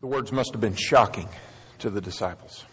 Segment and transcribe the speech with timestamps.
[0.00, 1.28] The words must have been shocking
[1.80, 2.64] to the disciples.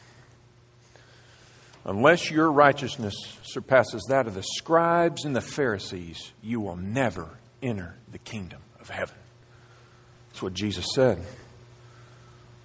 [1.83, 7.29] Unless your righteousness surpasses that of the scribes and the Pharisees, you will never
[7.61, 9.15] enter the kingdom of heaven.
[10.29, 11.21] That's what Jesus said.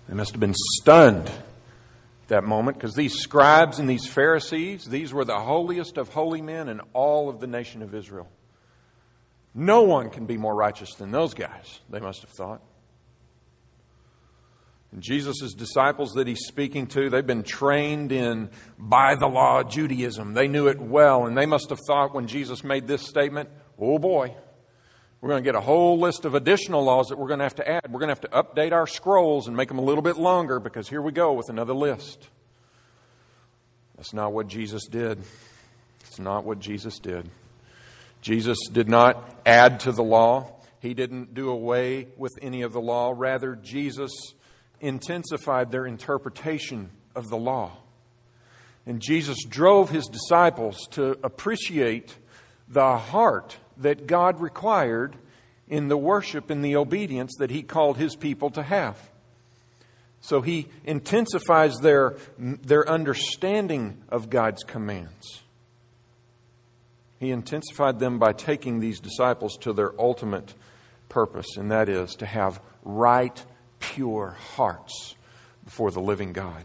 [0.08, 1.30] They must have been stunned
[2.28, 6.68] that moment because these scribes and these Pharisees, these were the holiest of holy men
[6.68, 8.28] in all of the nation of Israel.
[9.54, 12.60] No one can be more righteous than those guys, they must have thought.
[15.00, 20.34] Jesus' disciples that he's speaking to, they've been trained in by the law Judaism.
[20.34, 23.98] They knew it well, and they must have thought when Jesus made this statement, oh
[23.98, 24.34] boy,
[25.22, 27.54] we're going to get a whole list of additional laws that we're going to have
[27.54, 27.84] to add.
[27.88, 30.60] We're going to have to update our scrolls and make them a little bit longer
[30.60, 32.28] because here we go with another list.
[33.96, 35.22] That's not what Jesus did.
[36.00, 37.30] It's not what Jesus did.
[38.20, 40.52] Jesus did not add to the law.
[40.80, 43.14] He didn't do away with any of the law.
[43.16, 44.10] Rather, Jesus
[44.82, 47.72] intensified their interpretation of the law.
[48.84, 52.16] And Jesus drove his disciples to appreciate
[52.68, 55.16] the heart that God required
[55.68, 59.10] in the worship and the obedience that he called his people to have.
[60.20, 65.42] So he intensifies their, their understanding of God's commands.
[67.18, 70.54] He intensified them by taking these disciples to their ultimate
[71.08, 73.44] purpose, and that is to have right
[73.82, 75.14] pure hearts
[75.64, 76.64] before the living God.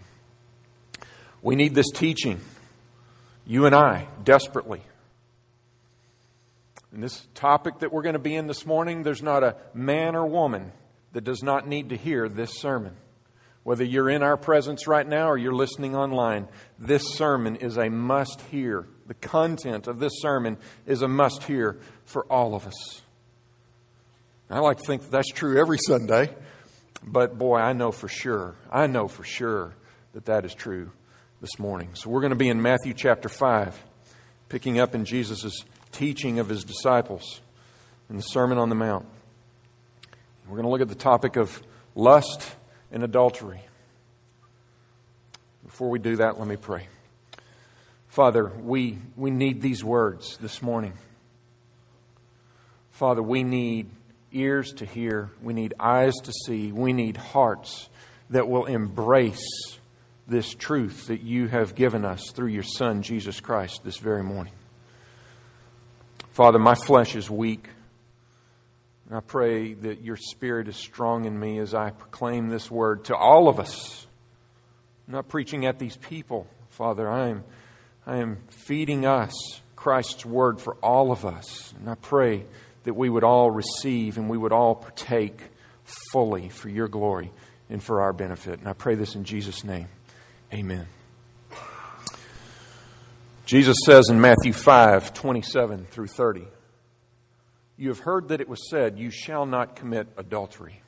[1.41, 2.39] We need this teaching,
[3.45, 4.81] you and I, desperately.
[6.93, 10.15] In this topic that we're going to be in this morning, there's not a man
[10.15, 10.71] or woman
[11.11, 12.95] that does not need to hear this sermon.
[13.63, 16.47] Whether you're in our presence right now or you're listening online,
[16.79, 18.87] this sermon is a must hear.
[19.07, 23.01] The content of this sermon is a must hear for all of us.
[24.49, 26.33] I like to think that that's true every Sunday.
[27.07, 29.73] But boy, I know for sure, I know for sure
[30.13, 30.91] that that is true
[31.39, 31.91] this morning.
[31.93, 33.81] So we're going to be in Matthew chapter 5,
[34.49, 37.39] picking up in Jesus' teaching of his disciples
[38.09, 39.05] in the Sermon on the Mount.
[40.47, 41.61] We're going to look at the topic of
[41.95, 42.55] lust
[42.91, 43.61] and adultery.
[45.65, 46.87] Before we do that, let me pray.
[48.09, 50.93] Father, we, we need these words this morning.
[52.91, 53.91] Father, we need
[54.31, 57.89] ears to hear, we need eyes to see, we need hearts
[58.29, 59.77] that will embrace
[60.27, 64.53] this truth that you have given us through your Son, Jesus Christ, this very morning.
[66.31, 67.69] Father, my flesh is weak.
[69.07, 73.05] And I pray that your spirit is strong in me as I proclaim this word
[73.05, 74.05] to all of us.
[75.07, 77.09] I'm not preaching at these people, Father.
[77.09, 77.43] I am,
[78.05, 79.33] I am feeding us
[79.77, 81.73] Christ's word for all of us.
[81.79, 82.45] And I pray
[82.87, 85.41] that we would all receive and we would all partake
[86.13, 87.29] fully for your glory
[87.69, 88.59] and for our benefit.
[88.59, 89.89] And I pray this in Jesus' name.
[90.53, 90.87] Amen.
[93.45, 96.47] Jesus says in Matthew 5 27 through 30,
[97.75, 100.81] You have heard that it was said, You shall not commit adultery.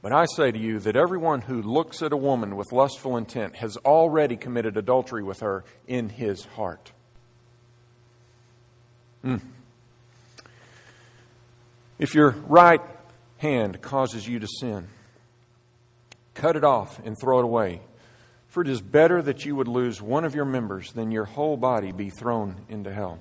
[0.00, 3.56] But I say to you that everyone who looks at a woman with lustful intent
[3.56, 6.92] has already committed adultery with her in his heart.
[9.22, 9.42] Mm.
[12.02, 12.80] If your right
[13.38, 14.88] hand causes you to sin,
[16.34, 17.80] cut it off and throw it away.
[18.48, 21.56] For it is better that you would lose one of your members than your whole
[21.56, 23.20] body be thrown into hell.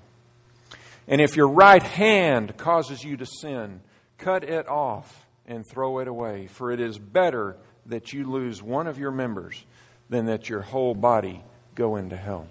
[1.08, 3.82] And if your right hand causes you to sin,
[4.18, 6.48] cut it off and throw it away.
[6.48, 9.64] For it is better that you lose one of your members
[10.10, 11.44] than that your whole body
[11.76, 12.48] go into hell.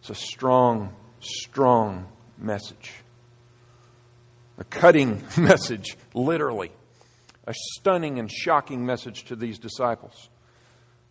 [0.00, 2.06] It's a strong, strong
[2.36, 2.92] message
[4.58, 6.72] a cutting message, literally,
[7.46, 10.28] a stunning and shocking message to these disciples.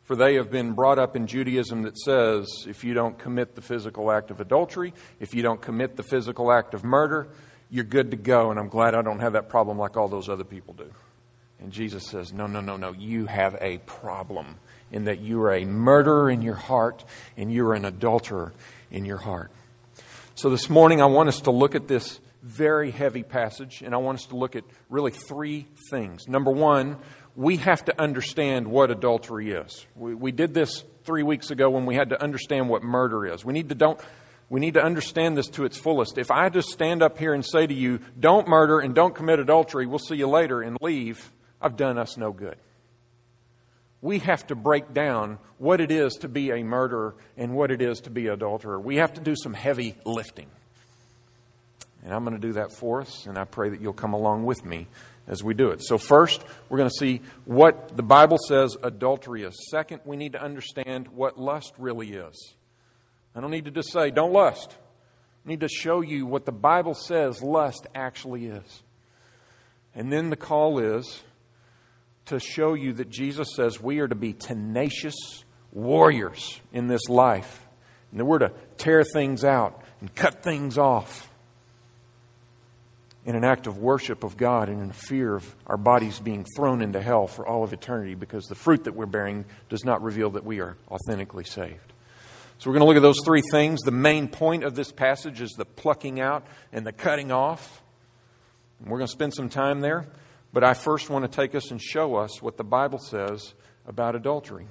[0.03, 3.61] For they have been brought up in Judaism that says if you don't commit the
[3.61, 7.29] physical act of adultery, if you don't commit the physical act of murder,
[7.69, 8.51] you're good to go.
[8.51, 10.91] And I'm glad I don't have that problem like all those other people do.
[11.59, 12.91] And Jesus says, No, no, no, no.
[12.91, 14.57] You have a problem
[14.91, 17.05] in that you are a murderer in your heart
[17.37, 18.53] and you are an adulterer
[18.91, 19.51] in your heart.
[20.35, 23.97] So this morning, I want us to look at this very heavy passage, and I
[23.97, 26.27] want us to look at really three things.
[26.27, 26.97] Number one,
[27.35, 29.87] we have to understand what adultery is.
[29.95, 33.43] We, we did this three weeks ago when we had to understand what murder is.
[33.43, 33.99] We need to don't.
[34.49, 36.17] We need to understand this to its fullest.
[36.17, 39.39] If I just stand up here and say to you, don't murder and don't commit
[39.39, 42.57] adultery, we'll see you later, and leave, I've done us no good.
[44.01, 47.81] We have to break down what it is to be a murderer and what it
[47.81, 48.79] is to be an adulterer.
[48.79, 50.49] We have to do some heavy lifting.
[52.03, 54.43] And I'm going to do that for us, and I pray that you'll come along
[54.43, 54.87] with me
[55.25, 55.81] as we do it.
[55.81, 59.55] So, first, we're going to see what the Bible says adultery is.
[59.71, 62.55] Second, we need to understand what lust really is.
[63.33, 64.75] I don't need to just say, don't lust.
[65.45, 68.83] I need to show you what the Bible says lust actually is.
[69.95, 71.23] And then the call is
[72.25, 75.15] to show you that Jesus says we are to be tenacious
[75.71, 77.65] warriors in this life.
[78.11, 81.29] And that we're to tear things out and cut things off
[83.25, 86.81] in an act of worship of God and in fear of our bodies being thrown
[86.81, 90.31] into hell for all of eternity because the fruit that we're bearing does not reveal
[90.31, 91.93] that we are authentically saved.
[92.57, 93.81] So we're going to look at those three things.
[93.81, 97.81] The main point of this passage is the plucking out and the cutting off.
[98.79, 100.07] And we're going to spend some time there.
[100.51, 103.53] But I first want to take us and show us what the Bible says
[103.87, 104.67] about adultery.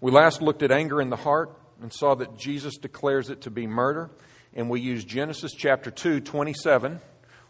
[0.00, 1.50] We last looked at anger in the heart
[1.80, 4.10] and saw that Jesus declares it to be murder
[4.58, 7.00] and we used Genesis chapter 2, 27,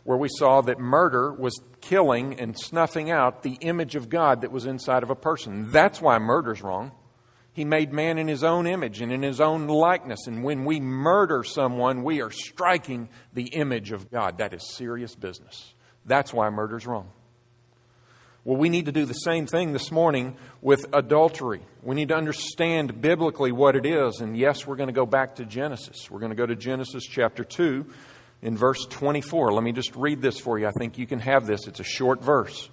[0.04, 4.52] where we saw that murder was killing and snuffing out the image of God that
[4.52, 5.70] was inside of a person.
[5.70, 6.92] That's why murder's wrong.
[7.54, 10.26] He made man in his own image and in his own likeness.
[10.26, 14.36] And when we murder someone, we are striking the image of God.
[14.36, 15.72] That is serious business.
[16.04, 17.10] That's why murder's wrong.
[18.48, 21.60] Well, we need to do the same thing this morning with adultery.
[21.82, 24.20] We need to understand biblically what it is.
[24.22, 26.10] And yes, we're going to go back to Genesis.
[26.10, 27.84] We're going to go to Genesis chapter 2
[28.40, 29.52] in verse 24.
[29.52, 30.66] Let me just read this for you.
[30.66, 31.66] I think you can have this.
[31.66, 32.70] It's a short verse.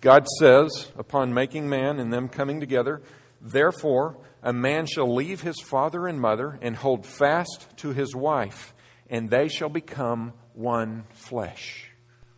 [0.00, 3.00] God says, upon making man and them coming together,
[3.40, 8.74] Therefore, a man shall leave his father and mother and hold fast to his wife,
[9.08, 11.83] and they shall become one flesh.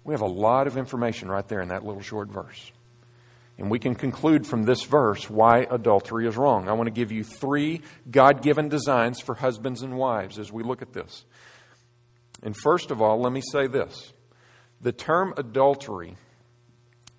[0.06, 2.70] We have a lot of information right there in that little short verse.
[3.58, 6.68] And we can conclude from this verse why adultery is wrong.
[6.68, 10.62] I want to give you three God given designs for husbands and wives as we
[10.62, 11.24] look at this.
[12.40, 14.12] And first of all, let me say this
[14.80, 16.16] the term adultery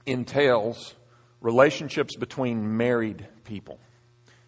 [0.06, 0.96] entails
[1.42, 3.80] relationships between married people.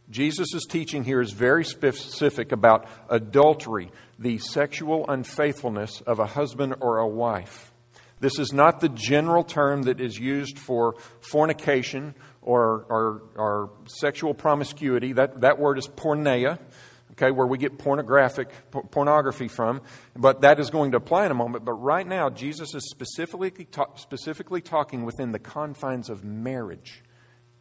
[0.10, 7.00] Jesus' teaching here is very specific about adultery, the sexual unfaithfulness of a husband or
[7.00, 7.69] a wife.
[8.20, 14.34] This is not the general term that is used for fornication or, or, or sexual
[14.34, 15.14] promiscuity.
[15.14, 16.60] That, that word is porneia,
[17.12, 18.50] okay, where we get pornographic
[18.92, 19.82] pornography from.
[20.16, 21.64] But that is going to apply in a moment.
[21.64, 27.04] But right now, Jesus is specifically, ta- specifically talking within the confines of marriage.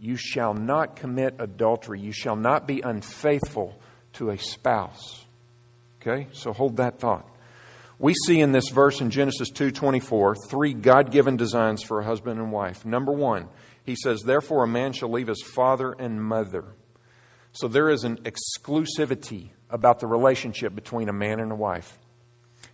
[0.00, 2.00] You shall not commit adultery.
[2.00, 3.80] You shall not be unfaithful
[4.14, 5.24] to a spouse.
[6.00, 6.28] Okay?
[6.32, 7.28] So hold that thought.
[8.00, 12.52] We see in this verse in Genesis 2:24 three God-given designs for a husband and
[12.52, 12.84] wife.
[12.84, 13.48] Number 1,
[13.82, 16.76] he says, "Therefore a man shall leave his father and mother."
[17.50, 21.98] So there is an exclusivity about the relationship between a man and a wife.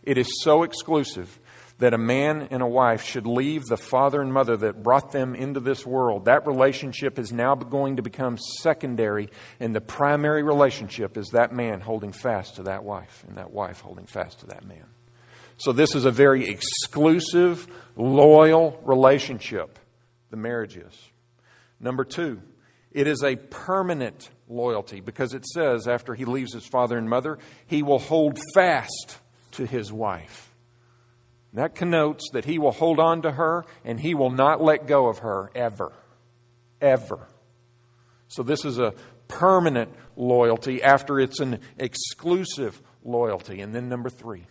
[0.03, 1.41] It is so exclusive
[1.79, 5.35] that a man and a wife should leave the father and mother that brought them
[5.35, 6.27] into this world.
[6.27, 11.81] That relationship is now going to become secondary, and the primary relationship is that man
[11.81, 14.87] holding fast to that wife, and that wife holding fast to that man.
[15.57, 19.79] So, this is a very exclusive, loyal relationship,
[20.31, 21.11] the marriage is.
[21.79, 22.41] Number two,
[22.91, 27.39] it is a permanent loyalty because it says after he leaves his father and mother,
[27.67, 29.19] he will hold fast
[29.53, 30.53] to his wife.
[31.53, 35.09] That connotes that he will hold on to her and he will not let go
[35.09, 35.93] of her ever.
[36.81, 37.29] Ever.
[38.27, 38.95] So, this is a
[39.29, 43.61] permanent loyalty after it's an exclusive loyalty.
[43.61, 44.47] And then, number three,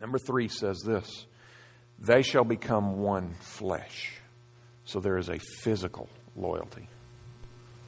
[0.00, 1.26] Number three says this
[1.98, 4.12] they shall become one flesh.
[4.84, 6.88] So there is a physical loyalty.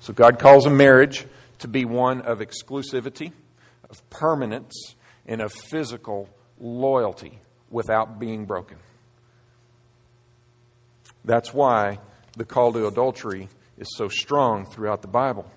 [0.01, 1.25] So God calls a marriage
[1.61, 3.33] to be one of exclusivity,
[3.89, 4.95] of permanence,
[5.27, 6.29] and of physical
[6.59, 7.39] loyalty
[7.71, 8.79] without being broken.
[11.25, 11.99] That's why
[12.37, 15.51] the call to adultery is so strong throughout the Bible.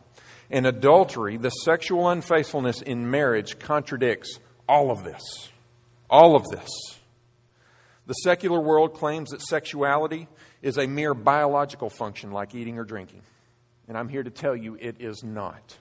[0.49, 5.49] And adultery, the sexual unfaithfulness in marriage, contradicts all of this.
[6.09, 6.69] All of this.
[8.07, 10.27] The secular world claims that sexuality
[10.61, 13.21] is a mere biological function like eating or drinking.
[13.87, 15.77] And I'm here to tell you it is not.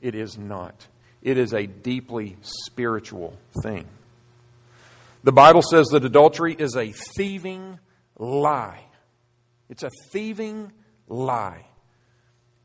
[0.00, 0.86] It is not.
[1.22, 3.86] It is a deeply spiritual thing.
[5.24, 7.78] The Bible says that adultery is a thieving
[8.18, 8.84] lie.
[9.70, 10.70] It's a thieving
[11.08, 11.64] lie.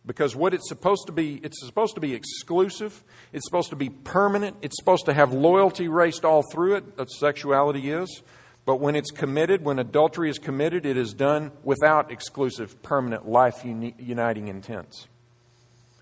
[0.09, 3.91] Because what it's supposed to be, it's supposed to be exclusive, it's supposed to be
[3.91, 8.23] permanent, it's supposed to have loyalty raced all through it, that sexuality is.
[8.65, 13.63] But when it's committed, when adultery is committed, it is done without exclusive, permanent, life
[13.63, 15.07] uniting intents.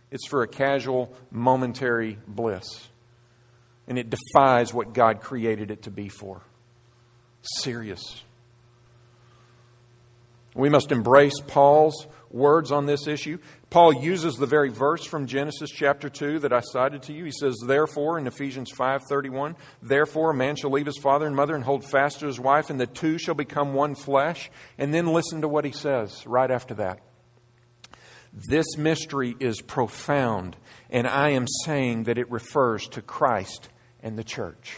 [0.09, 2.87] It's for a casual, momentary bliss.
[3.89, 6.43] And it defies what God created it to be for.
[7.41, 8.23] serious.
[10.55, 13.37] We must embrace Paul's words on this issue.
[13.69, 17.25] Paul uses the very verse from Genesis chapter 2 that I cited to you.
[17.25, 21.55] He says, Therefore, in Ephesians 5.31, Therefore a man shall leave his father and mother
[21.55, 24.49] and hold fast to his wife, and the two shall become one flesh.
[24.77, 26.99] And then listen to what he says right after that.
[28.33, 30.57] This mystery is profound,
[30.89, 33.69] and I am saying that it refers to Christ
[34.03, 34.77] and the church.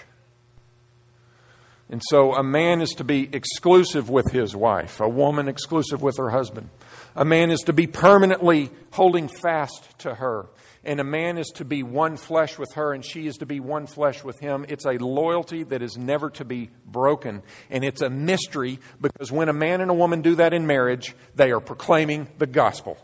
[1.90, 6.18] And so a man is to be exclusive with his wife, a woman exclusive with
[6.18, 6.70] her husband.
[7.16, 10.48] A man is to be permanently holding fast to her.
[10.84, 13.60] And a man is to be one flesh with her, and she is to be
[13.60, 14.66] one flesh with him.
[14.70, 17.44] It's a loyalty that is never to be broken.
[17.70, 21.14] And it's a mystery because when a man and a woman do that in marriage,
[21.36, 22.98] they are proclaiming the gospel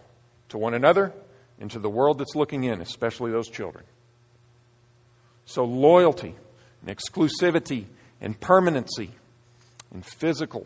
[0.50, 1.14] to one another
[1.60, 3.84] and to the world that's looking in, especially those children.
[5.46, 6.36] So, loyalty
[6.86, 7.86] and exclusivity
[8.22, 9.12] and permanency
[9.94, 10.66] and physical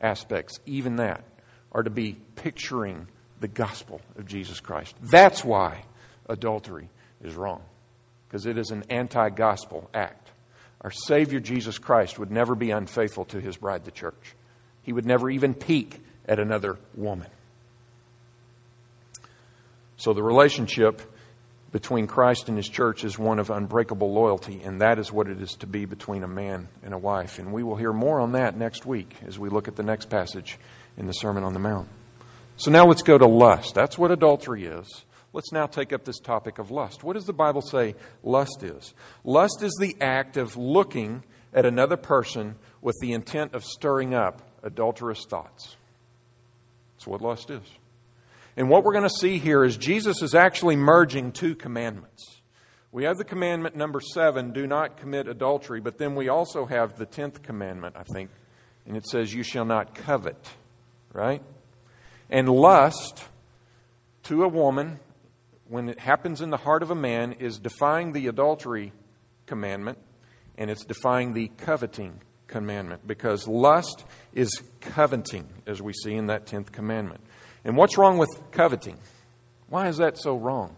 [0.00, 1.24] aspects, even that,
[1.72, 3.08] are to be picturing
[3.40, 4.94] the gospel of Jesus Christ.
[5.02, 5.84] That's why
[6.28, 6.88] adultery
[7.22, 7.62] is wrong,
[8.28, 10.30] because it is an anti gospel act.
[10.80, 14.34] Our Savior Jesus Christ would never be unfaithful to his bride, the church.
[14.82, 17.28] He would never even peek at another woman.
[19.96, 21.00] So the relationship
[21.70, 25.40] between Christ and his church is one of unbreakable loyalty, and that is what it
[25.40, 27.38] is to be between a man and a wife.
[27.38, 30.10] And we will hear more on that next week as we look at the next
[30.10, 30.58] passage
[30.96, 31.88] in the Sermon on the Mount.
[32.56, 33.74] So now let's go to lust.
[33.74, 35.04] That's what adultery is.
[35.32, 37.02] Let's now take up this topic of lust.
[37.02, 38.92] What does the Bible say lust is?
[39.24, 44.42] Lust is the act of looking at another person with the intent of stirring up
[44.62, 45.76] adulterous thoughts.
[46.94, 47.62] That's what lust is.
[48.56, 52.42] And what we're going to see here is Jesus is actually merging two commandments.
[52.90, 56.98] We have the commandment number seven, do not commit adultery, but then we also have
[56.98, 58.28] the tenth commandment, I think,
[58.86, 60.50] and it says, you shall not covet,
[61.12, 61.42] right?
[62.30, 63.24] And lust
[64.24, 65.00] to a woman,
[65.68, 68.92] when it happens in the heart of a man, is defying the adultery
[69.46, 69.98] commandment
[70.56, 74.04] and it's defying the coveting commandment because lust
[74.34, 77.20] is coveting, as we see in that tenth commandment.
[77.64, 78.98] And what's wrong with coveting?
[79.68, 80.76] Why is that so wrong?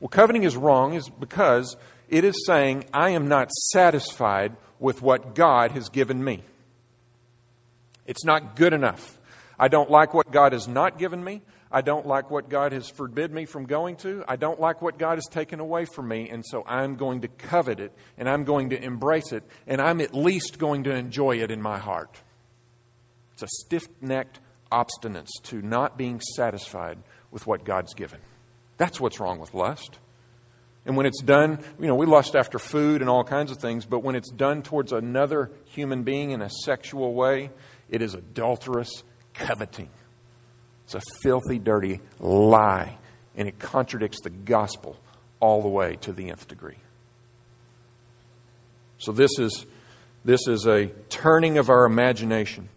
[0.00, 1.76] Well, coveting is wrong is because
[2.08, 6.42] it is saying, I am not satisfied with what God has given me.
[8.06, 9.18] It's not good enough.
[9.60, 11.42] I don't like what God has not given me.
[11.70, 14.24] I don't like what God has forbid me from going to.
[14.26, 16.30] I don't like what God has taken away from me.
[16.30, 20.00] And so I'm going to covet it and I'm going to embrace it and I'm
[20.00, 22.22] at least going to enjoy it in my heart.
[23.34, 24.40] It's a stiff necked
[24.72, 26.98] obstinance to not being satisfied
[27.30, 28.20] with what God's given.
[28.78, 29.98] That's what's wrong with lust.
[30.86, 33.84] And when it's done, you know, we lust after food and all kinds of things,
[33.84, 37.50] but when it's done towards another human being in a sexual way,
[37.90, 39.04] it is adulterous
[39.40, 39.88] coveting.
[40.84, 42.98] It's a filthy, dirty lie,
[43.36, 44.96] and it contradicts the gospel
[45.40, 46.78] all the way to the nth degree.
[48.98, 49.66] So this is
[50.24, 52.68] this is a turning of our imagination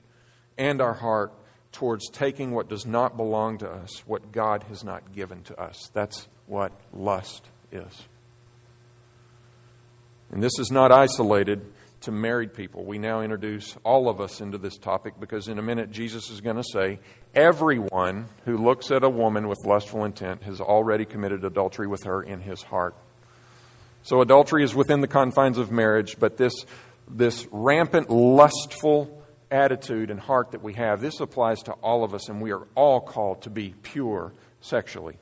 [0.57, 1.33] and our heart
[1.73, 5.89] towards taking what does not belong to us, what God has not given to us.
[5.93, 8.03] That's what lust is.
[10.31, 11.65] And this is not isolated
[12.03, 12.83] to married people.
[12.83, 16.41] We now introduce all of us into this topic because in a minute Jesus is
[16.41, 16.99] going to say,
[17.33, 22.21] Everyone who looks at a woman with lustful intent has already committed adultery with her
[22.21, 22.95] in his heart.
[24.03, 26.53] So adultery is within the confines of marriage, but this,
[27.09, 32.27] this rampant, lustful attitude and heart that we have, this applies to all of us,
[32.27, 35.15] and we are all called to be pure sexually,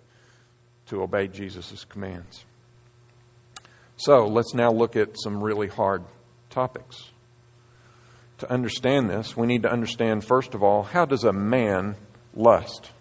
[0.87, 2.43] to obey Jesus' commands.
[3.97, 6.03] So let's now look at some really hard
[6.51, 7.11] topics.
[8.39, 11.95] To understand this, we need to understand, first of all, how does a man
[12.35, 12.91] lust?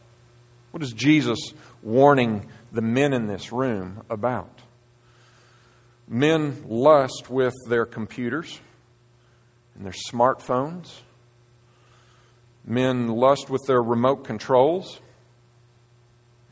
[0.71, 1.39] What is Jesus
[1.83, 4.61] warning the men in this room about?
[6.07, 8.61] Men lust with their computers
[9.75, 11.01] and their smartphones
[12.65, 15.01] Men lust with their remote controls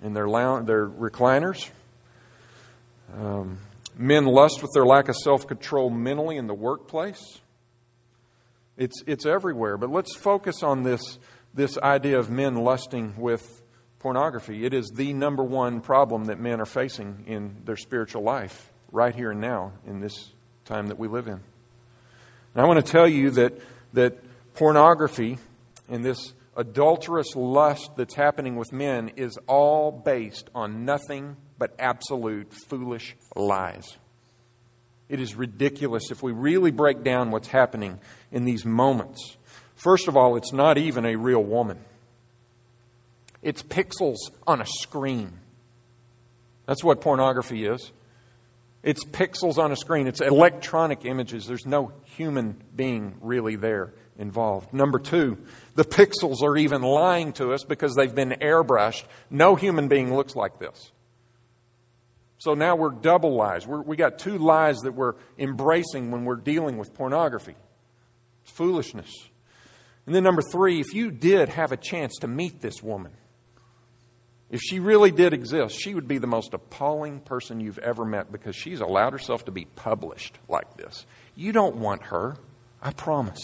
[0.02, 1.68] and their, lounge, their recliners.
[3.16, 3.58] Um,
[3.98, 7.40] men lust with their lack of self control mentally in the workplace.
[8.76, 9.76] It's, it's everywhere.
[9.76, 11.18] But let's focus on this,
[11.52, 13.60] this idea of men lusting with
[13.98, 14.64] pornography.
[14.64, 19.14] It is the number one problem that men are facing in their spiritual life, right
[19.14, 20.32] here and now, in this
[20.64, 21.40] time that we live in.
[22.54, 23.58] And I want to tell you that,
[23.94, 24.18] that
[24.54, 25.38] pornography
[25.88, 32.52] and this adulterous lust that's happening with men is all based on nothing but absolute
[32.68, 33.96] foolish lies.
[35.08, 37.98] It is ridiculous if we really break down what's happening
[38.30, 39.36] in these moments.
[39.74, 41.78] First of all, it's not even a real woman.
[43.42, 45.38] It's pixels on a screen.
[46.66, 47.92] That's what pornography is.
[48.82, 50.06] It's pixels on a screen.
[50.06, 51.46] It's electronic images.
[51.46, 54.72] There's no human being really there involved.
[54.72, 55.38] Number two,
[55.74, 59.04] the pixels are even lying to us because they've been airbrushed.
[59.30, 60.92] No human being looks like this.
[62.38, 63.66] So now we're double lies.
[63.66, 67.56] We're, we got two lies that we're embracing when we're dealing with pornography.
[68.44, 69.12] It's foolishness.
[70.06, 73.12] And then number three, if you did have a chance to meet this woman,
[74.50, 78.32] if she really did exist, she would be the most appalling person you've ever met
[78.32, 81.04] because she's allowed herself to be published like this.
[81.34, 82.36] You don't want her,
[82.80, 83.42] I promise.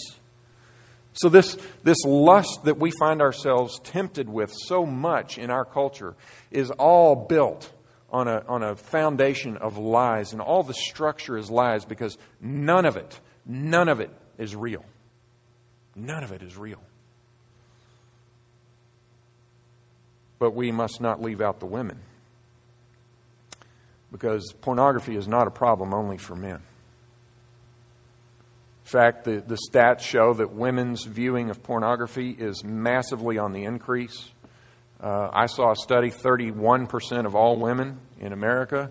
[1.13, 6.15] So, this, this lust that we find ourselves tempted with so much in our culture
[6.51, 7.71] is all built
[8.14, 12.87] on a, on a foundation of lies, and all the structure is lies because none
[12.87, 14.85] of it, none of it is real.
[15.97, 16.80] None of it is real.
[20.38, 21.99] But we must not leave out the women.
[24.12, 26.62] Because pornography is not a problem only for men.
[28.85, 33.64] In fact, the, the stats show that women's viewing of pornography is massively on the
[33.64, 34.30] increase.
[35.04, 38.90] Uh, I saw a study 31% of all women in America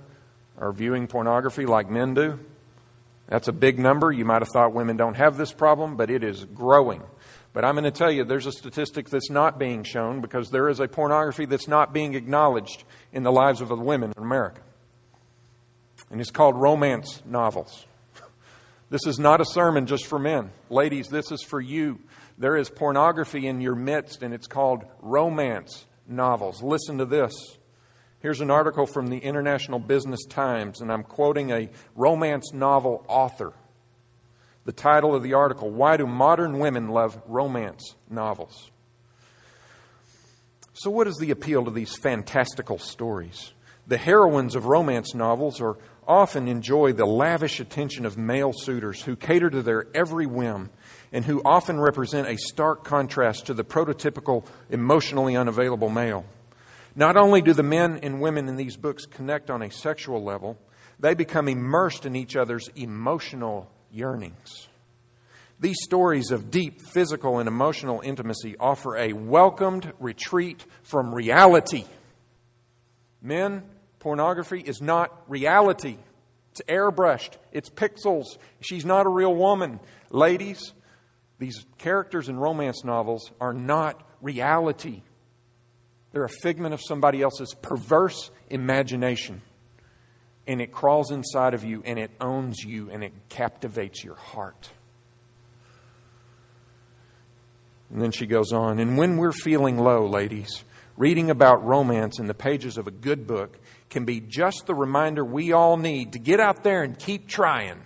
[0.59, 2.37] are viewing pornography like men do.
[3.27, 4.11] That's a big number.
[4.11, 7.01] You might have thought women don't have this problem, but it is growing.
[7.51, 10.69] But I'm going to tell you there's a statistic that's not being shown because there
[10.69, 14.61] is a pornography that's not being acknowledged in the lives of the women in America.
[16.11, 17.87] And it's called romance novels.
[18.91, 20.51] This is not a sermon just for men.
[20.69, 21.97] Ladies, this is for you.
[22.37, 26.61] There is pornography in your midst, and it's called romance novels.
[26.61, 27.33] Listen to this.
[28.19, 33.53] Here's an article from the International Business Times, and I'm quoting a romance novel author.
[34.65, 38.71] The title of the article Why Do Modern Women Love Romance Novels?
[40.73, 43.51] So, what is the appeal to these fantastical stories?
[43.85, 49.15] The heroines of romance novels are often enjoy the lavish attention of male suitors who
[49.15, 50.69] cater to their every whim
[51.13, 56.25] and who often represent a stark contrast to the prototypical emotionally unavailable male.
[56.95, 60.57] Not only do the men and women in these books connect on a sexual level,
[60.99, 64.67] they become immersed in each other's emotional yearnings.
[65.59, 71.85] These stories of deep physical and emotional intimacy offer a welcomed retreat from reality.
[73.21, 73.63] Men,
[73.99, 75.97] pornography is not reality.
[76.51, 78.25] It's airbrushed, it's pixels.
[78.61, 79.79] She's not a real woman.
[80.09, 80.73] Ladies,
[81.39, 85.01] these characters in romance novels are not reality.
[86.11, 89.41] They're a figment of somebody else's perverse imagination
[90.47, 94.69] and it crawls inside of you and it owns you and it captivates your heart.
[97.91, 100.63] And then she goes on, and when we're feeling low, ladies,
[100.97, 103.59] reading about romance in the pages of a good book
[103.91, 107.79] can be just the reminder we all need to get out there and keep trying.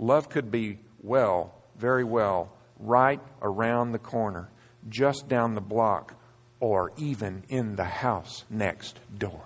[0.00, 4.48] Love could be well, very well, right around the corner,
[4.88, 6.14] just down the block,
[6.58, 9.42] or even in the house next door.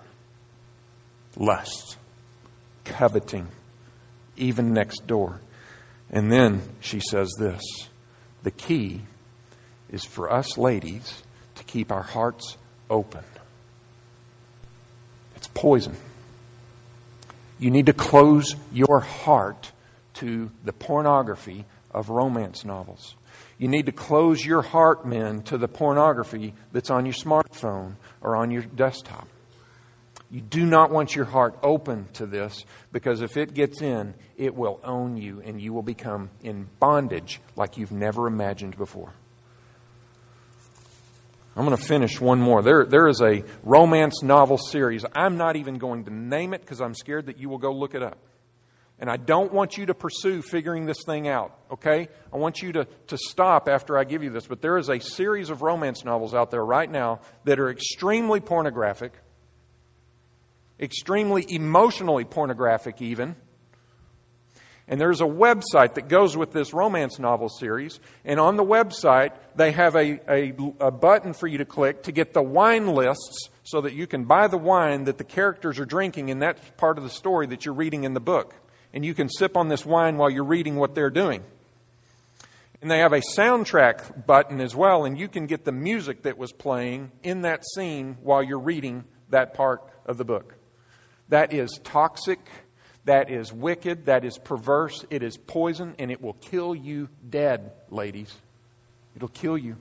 [1.35, 1.97] Lust,
[2.85, 3.49] coveting,
[4.37, 5.41] even next door.
[6.09, 7.61] And then she says this
[8.43, 9.01] the key
[9.91, 11.21] is for us ladies
[11.55, 12.55] to keep our hearts
[12.89, 13.25] open.
[15.35, 15.97] It's poison.
[17.59, 19.71] You need to close your heart
[20.15, 23.15] to the pornography of romance novels.
[23.57, 28.35] You need to close your heart, men, to the pornography that's on your smartphone or
[28.35, 29.27] on your desktop.
[30.29, 34.55] You do not want your heart open to this because if it gets in, it
[34.55, 39.13] will own you and you will become in bondage like you've never imagined before.
[41.55, 42.61] I'm going to finish one more.
[42.61, 45.05] There, there is a romance novel series.
[45.13, 47.95] I'm not even going to name it because I'm scared that you will go look
[47.95, 48.17] it up.
[48.99, 52.07] And I don't want you to pursue figuring this thing out, okay?
[52.31, 54.47] I want you to, to stop after I give you this.
[54.47, 58.39] But there is a series of romance novels out there right now that are extremely
[58.39, 59.11] pornographic,
[60.79, 63.35] extremely emotionally pornographic, even.
[64.87, 67.99] And there's a website that goes with this romance novel series.
[68.23, 72.11] And on the website, they have a, a, a, button for you to click to
[72.13, 75.85] get the wine lists so that you can buy the wine that the characters are
[75.85, 78.53] drinking in that part of the story that you're reading in the book
[78.95, 81.43] and you can sip on this wine while you're reading what they're doing.
[82.81, 86.37] And they have a soundtrack button as well, and you can get the music that
[86.37, 90.55] was playing in that scene while you're reading that part of the book.
[91.29, 92.39] That is toxic.
[93.05, 97.71] That is wicked, that is perverse, it is poison, and it will kill you dead,
[97.91, 98.33] ladies.
[99.15, 99.77] It'll kill you.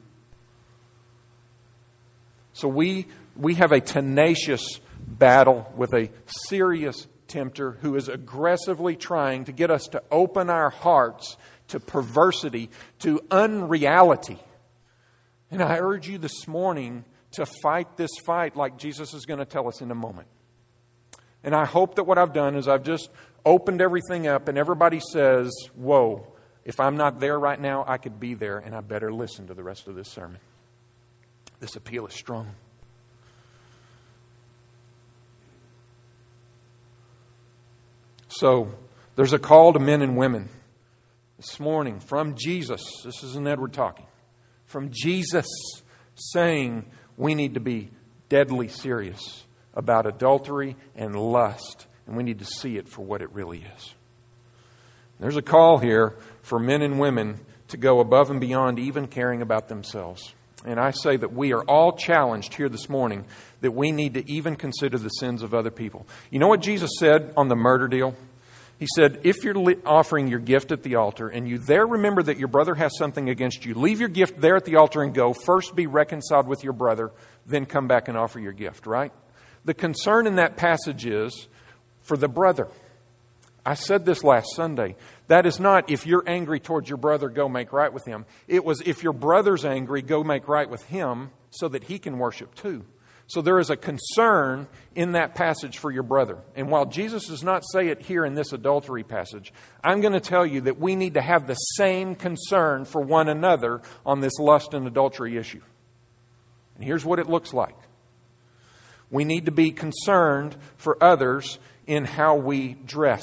[2.53, 6.11] So we, we have a tenacious battle with a
[6.49, 11.37] serious tempter who is aggressively trying to get us to open our hearts
[11.69, 12.71] to perversity,
[13.01, 14.39] to unreality.
[15.51, 19.45] And I urge you this morning to fight this fight like Jesus is going to
[19.45, 20.29] tell us in a moment.
[21.43, 23.11] And I hope that what I've done is I've just
[23.45, 26.27] opened everything up and everybody says, Whoa,
[26.65, 29.55] if I'm not there right now, I could be there, and I better listen to
[29.55, 30.39] the rest of this sermon.
[31.61, 32.55] This appeal is strong.
[38.39, 38.75] So,
[39.15, 40.49] there's a call to men and women
[41.37, 42.83] this morning from Jesus.
[43.05, 44.07] This isn't Edward talking.
[44.67, 45.47] From Jesus
[46.17, 46.85] saying
[47.17, 47.91] we need to be
[48.29, 53.33] deadly serious about adultery and lust, and we need to see it for what it
[53.33, 53.95] really is.
[55.21, 59.43] There's a call here for men and women to go above and beyond even caring
[59.43, 60.35] about themselves.
[60.65, 63.27] And I say that we are all challenged here this morning
[63.61, 66.07] that we need to even consider the sins of other people.
[66.31, 68.15] You know what Jesus said on the murder deal?
[68.79, 72.39] He said, If you're offering your gift at the altar and you there remember that
[72.39, 75.33] your brother has something against you, leave your gift there at the altar and go.
[75.33, 77.13] First be reconciled with your brother,
[77.47, 79.13] then come back and offer your gift, right?
[79.65, 81.49] The concern in that passage is
[82.03, 82.69] for the brother.
[83.67, 84.97] I said this last Sunday.
[85.29, 88.27] That is not if you're angry towards your brother, go make right with him.
[88.47, 92.19] It was if your brother's angry, go make right with him so that he can
[92.19, 92.85] worship too.
[93.27, 96.39] So there is a concern in that passage for your brother.
[96.55, 99.51] And while Jesus does not say it here in this adultery passage,
[99.83, 103.31] I'm going to tell you that we need to have the same concern for one
[103.31, 105.63] another on this lust and adultery issue.
[106.75, 107.77] And here's what it looks like
[109.11, 113.23] we need to be concerned for others in how we dress.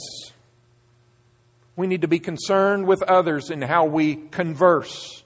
[1.75, 5.23] We need to be concerned with others in how we converse,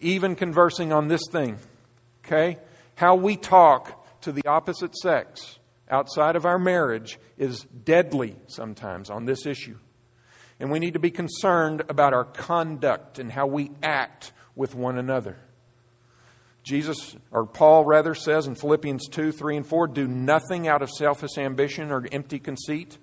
[0.00, 1.58] even conversing on this thing.
[2.24, 2.58] Okay?
[2.96, 5.58] How we talk to the opposite sex
[5.90, 9.76] outside of our marriage is deadly sometimes on this issue.
[10.58, 14.98] And we need to be concerned about our conduct and how we act with one
[14.98, 15.36] another.
[16.64, 20.90] Jesus, or Paul rather, says in Philippians 2 3 and 4 do nothing out of
[20.90, 22.98] selfish ambition or empty conceit,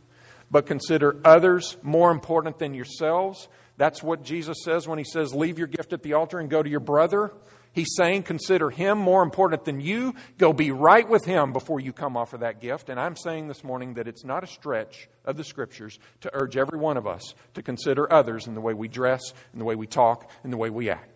[0.49, 3.47] but consider others more important than yourselves.
[3.77, 6.61] That's what Jesus says when he says, Leave your gift at the altar and go
[6.61, 7.31] to your brother.
[7.73, 10.13] He's saying, consider him more important than you.
[10.37, 12.89] Go be right with him before you come offer that gift.
[12.89, 16.57] And I'm saying this morning that it's not a stretch of the scriptures to urge
[16.57, 19.21] every one of us to consider others in the way we dress,
[19.53, 21.10] in the way we talk, in the way we act.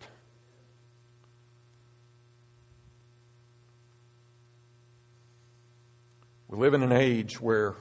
[6.56, 7.74] We live in an age where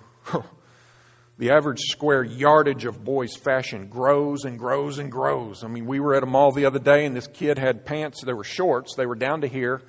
[1.37, 5.63] the average square yardage of boys' fashion grows and grows and grows.
[5.63, 8.21] I mean, we were at a mall the other day, and this kid had pants.
[8.21, 8.93] They were shorts.
[8.97, 9.81] They were down to here.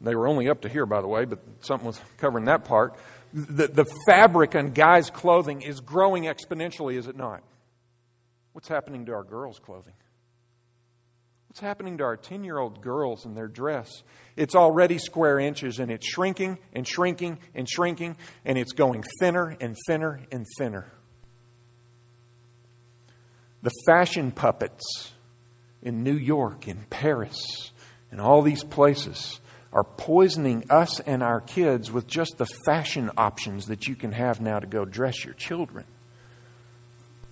[0.00, 2.94] They were only up to here, by the way, but something was covering that part.
[3.34, 7.42] The, the fabric on guys' clothing is growing exponentially, is it not?
[8.52, 9.94] What's happening to our girls' clothing?
[11.50, 14.04] What's happening to our 10 year old girls and their dress?
[14.36, 19.56] It's already square inches and it's shrinking and shrinking and shrinking and it's going thinner
[19.60, 20.92] and thinner and thinner.
[23.62, 25.10] The fashion puppets
[25.82, 27.72] in New York, in Paris,
[28.12, 29.40] in all these places
[29.72, 34.40] are poisoning us and our kids with just the fashion options that you can have
[34.40, 35.84] now to go dress your children.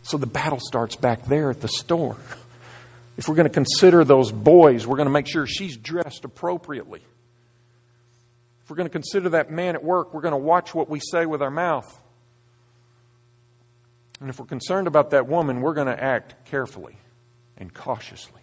[0.02, 2.16] So the battle starts back there at the store.
[3.18, 7.02] If we're going to consider those boys, we're going to make sure she's dressed appropriately.
[8.62, 11.00] If we're going to consider that man at work, we're going to watch what we
[11.00, 12.00] say with our mouth.
[14.20, 16.96] And if we're concerned about that woman, we're going to act carefully
[17.57, 18.40] and cautiously.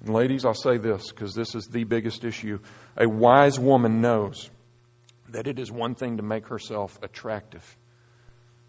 [0.00, 2.58] And ladies, I'll say this because this is the biggest issue.
[2.96, 4.48] A wise woman knows
[5.28, 7.76] that it is one thing to make herself attractive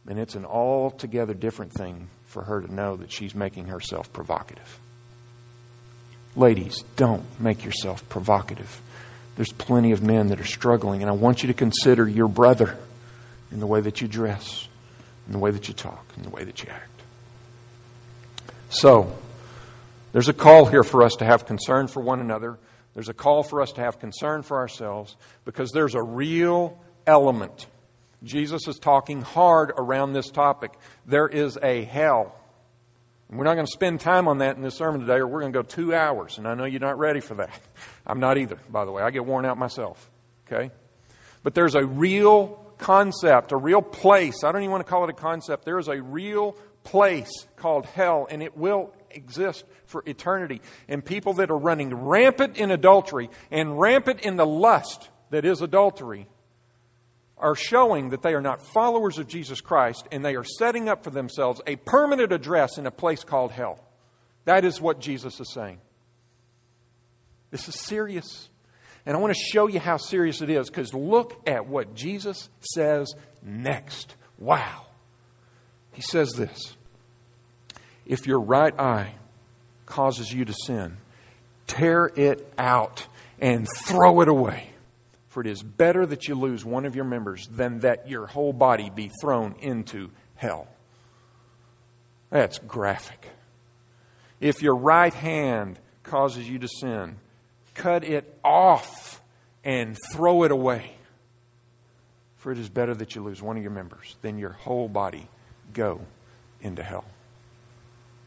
[0.08, 4.80] and it's an altogether different thing for her to know that she's making herself provocative.
[6.36, 8.82] Ladies, don't make yourself provocative.
[9.36, 12.78] There's plenty of men that are struggling, and I want you to consider your brother
[13.52, 14.68] in the way that you dress,
[15.28, 16.88] in the way that you talk, in the way that you act.
[18.70, 19.14] So,
[20.14, 22.58] there's a call here for us to have concern for one another.
[22.94, 27.66] There's a call for us to have concern for ourselves because there's a real element
[28.24, 30.74] Jesus is talking hard around this topic.
[31.06, 32.36] There is a hell.
[33.30, 35.54] We're not going to spend time on that in this sermon today, or we're going
[35.54, 36.38] to go two hours.
[36.38, 37.50] And I know you're not ready for that.
[38.06, 39.02] I'm not either, by the way.
[39.02, 40.10] I get worn out myself.
[40.46, 40.72] Okay?
[41.42, 44.44] But there's a real concept, a real place.
[44.44, 45.66] I don't even want to call it a concept.
[45.66, 50.62] There is a real place called hell, and it will exist for eternity.
[50.88, 55.62] And people that are running rampant in adultery and rampant in the lust that is
[55.62, 56.28] adultery
[57.42, 61.04] are showing that they are not followers of Jesus Christ and they are setting up
[61.04, 63.84] for themselves a permanent address in a place called hell.
[64.46, 65.80] That is what Jesus is saying.
[67.50, 68.50] This is serious.
[69.06, 72.50] And I want to show you how serious it is because look at what Jesus
[72.60, 74.16] says next.
[74.38, 74.86] Wow.
[75.92, 76.76] He says this
[78.06, 79.16] If your right eye
[79.86, 80.98] causes you to sin,
[81.68, 83.08] tear it out
[83.40, 84.70] and throw it away.
[85.32, 88.52] For it is better that you lose one of your members than that your whole
[88.52, 90.68] body be thrown into hell.
[92.30, 93.30] That's graphic.
[94.42, 97.16] If your right hand causes you to sin,
[97.76, 99.22] cut it off
[99.64, 100.98] and throw it away.
[102.36, 105.30] For it is better that you lose one of your members than your whole body
[105.72, 106.02] go
[106.60, 107.06] into hell.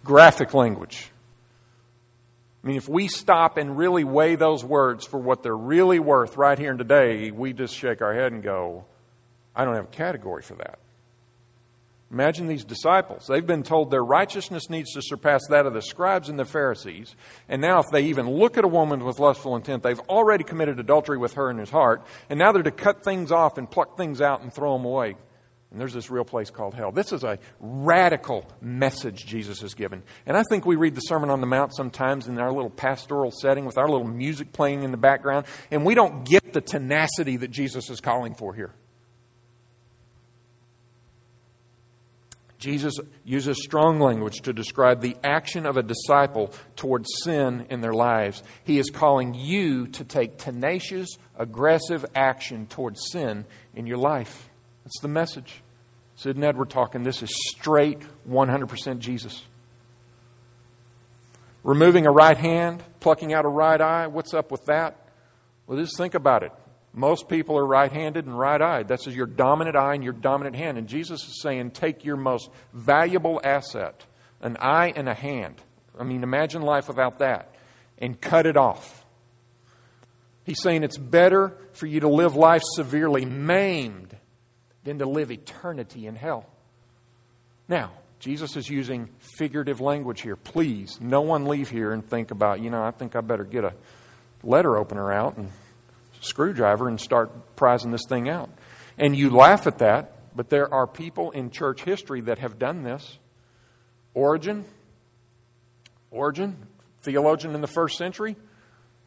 [0.05, 1.11] Graphic language.
[2.65, 6.39] I mean, if we stop and really weigh those words for what they're really worth
[6.39, 8.87] right here and today, we just shake our head and go,
[9.55, 10.79] I don't have a category for that.
[12.11, 13.27] Imagine these disciples.
[13.27, 17.15] They've been told their righteousness needs to surpass that of the scribes and the Pharisees.
[17.49, 20.79] And now, if they even look at a woman with lustful intent, they've already committed
[20.81, 22.07] adultery with her in his heart.
[22.31, 25.17] And now they're to cut things off and pluck things out and throw them away.
[25.75, 26.93] And there's this real place called hell.
[26.93, 30.05] This is a radical message Jesus has given.
[30.25, 33.33] And I think we read the Sermon on the Mount sometimes in our little pastoral
[33.43, 37.39] setting with our little music playing in the background, and we don't get the tenacity
[37.39, 38.73] that Jesus is calling for here.
[42.61, 47.93] Jesus uses strong language to describe the action of a disciple towards sin in their
[47.93, 48.45] lives.
[48.63, 54.49] He is calling you to take tenacious, aggressive action towards sin in your life.
[54.85, 55.63] That's the message.
[56.17, 57.03] Sid and Edward talking.
[57.03, 59.43] This is straight 100% Jesus.
[61.63, 64.97] Removing a right hand, plucking out a right eye, what's up with that?
[65.67, 66.53] Well, just think about it.
[66.93, 68.87] Most people are right handed and right eyed.
[68.87, 70.79] That's your dominant eye and your dominant hand.
[70.79, 74.05] And Jesus is saying, take your most valuable asset,
[74.41, 75.57] an eye and a hand.
[75.99, 77.55] I mean, imagine life without that,
[77.99, 79.05] and cut it off.
[80.45, 84.17] He's saying it's better for you to live life severely maimed
[84.85, 86.47] than to live eternity in hell.
[87.69, 90.37] Now, Jesus is using figurative language here.
[90.37, 93.65] Please, no one leave here and think about, you know, I think I better get
[93.65, 93.75] a
[94.43, 95.51] letter opener out and
[96.21, 98.51] screwdriver and start prizing this thing out.
[98.99, 102.83] And you laugh at that, but there are people in church history that have done
[102.83, 103.19] this.
[104.15, 104.65] Origen,
[106.11, 106.57] Origen,
[107.03, 108.37] theologian in the first century,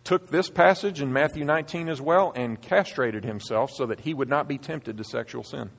[0.07, 4.29] took this passage in Matthew 19 as well and castrated himself so that he would
[4.29, 5.69] not be tempted to sexual sin.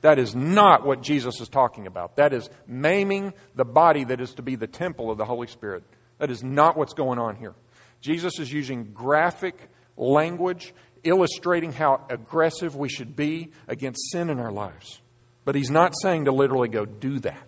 [0.00, 2.16] That is not what Jesus is talking about.
[2.16, 5.82] That is maiming the body that is to be the temple of the Holy Spirit.
[6.16, 7.54] That is not what's going on here.
[8.00, 10.72] Jesus is using graphic language
[11.04, 15.02] illustrating how aggressive we should be against sin in our lives.
[15.44, 17.46] But he's not saying to literally go do that.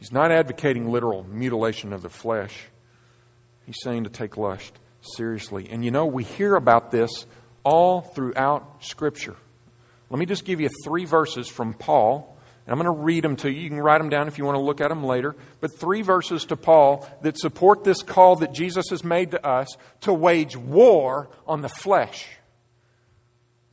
[0.00, 2.66] He's not advocating literal mutilation of the flesh.
[3.66, 5.68] He's saying to take lust seriously.
[5.70, 7.26] And you know, we hear about this
[7.64, 9.36] all throughout Scripture.
[10.08, 12.36] Let me just give you three verses from Paul.
[12.66, 13.62] And I'm going to read them to you.
[13.62, 15.34] You can write them down if you want to look at them later.
[15.60, 19.68] But three verses to Paul that support this call that Jesus has made to us
[20.02, 22.28] to wage war on the flesh.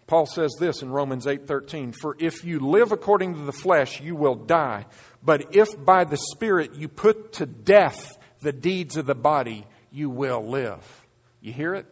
[0.07, 4.15] Paul says this in Romans 8:13, "For if you live according to the flesh, you
[4.15, 4.85] will die.
[5.21, 9.67] But if by the Spirit you put to death the deeds of the body,
[9.97, 11.05] you will live.
[11.41, 11.87] You hear it?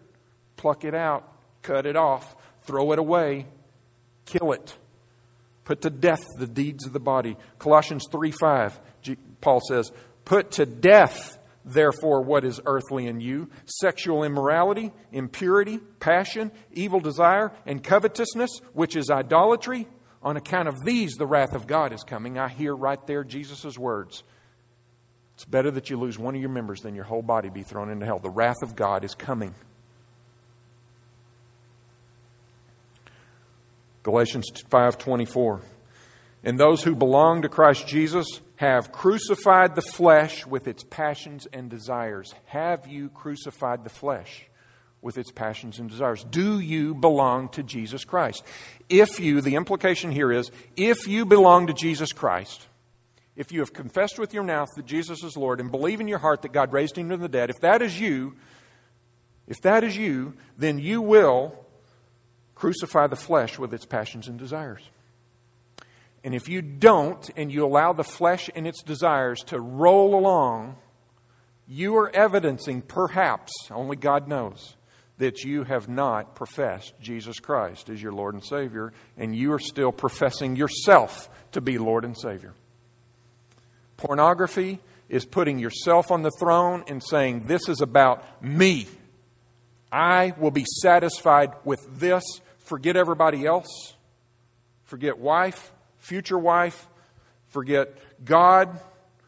[0.58, 1.28] Pluck it out,
[1.64, 3.48] cut it off, throw it away,
[4.26, 4.78] kill it.
[5.64, 7.36] Put to death the deeds of the body.
[7.58, 8.80] Colossians 3 5,
[9.42, 9.92] Paul says,
[10.24, 17.52] Put to death, therefore, what is earthly in you sexual immorality, impurity, passion, evil desire,
[17.66, 19.88] and covetousness, which is idolatry.
[20.22, 22.38] On account of these, the wrath of God is coming.
[22.38, 24.24] I hear right there Jesus' words.
[25.36, 27.92] It's better that you lose one of your members than your whole body be thrown
[27.92, 28.20] into hell.
[28.20, 29.54] The wrath of God is coming.
[34.04, 35.62] Galatians 5:24
[36.44, 41.70] And those who belong to Christ Jesus have crucified the flesh with its passions and
[41.70, 42.34] desires.
[42.46, 44.48] Have you crucified the flesh
[45.02, 46.24] with its passions and desires?
[46.24, 48.44] Do you belong to Jesus Christ?
[48.90, 52.68] If you, the implication here is, if you belong to Jesus Christ,
[53.36, 56.20] if you have confessed with your mouth that Jesus is Lord and believe in your
[56.20, 58.36] heart that God raised him from the dead, if that is you,
[59.48, 61.66] if that is you, then you will
[62.56, 64.90] crucify the flesh with its passions and desires.
[66.24, 70.78] And if you don't, and you allow the flesh and its desires to roll along,
[71.68, 74.76] you are evidencing, perhaps, only God knows,
[75.18, 79.60] that you have not professed Jesus Christ as your Lord and Savior, and you are
[79.60, 82.54] still professing yourself to be Lord and Savior.
[83.98, 84.80] Pornography
[85.10, 88.88] is putting yourself on the throne and saying, This is about me.
[89.92, 92.24] I will be satisfied with this.
[92.60, 93.94] Forget everybody else.
[94.84, 96.88] Forget wife, future wife.
[97.48, 98.80] Forget God.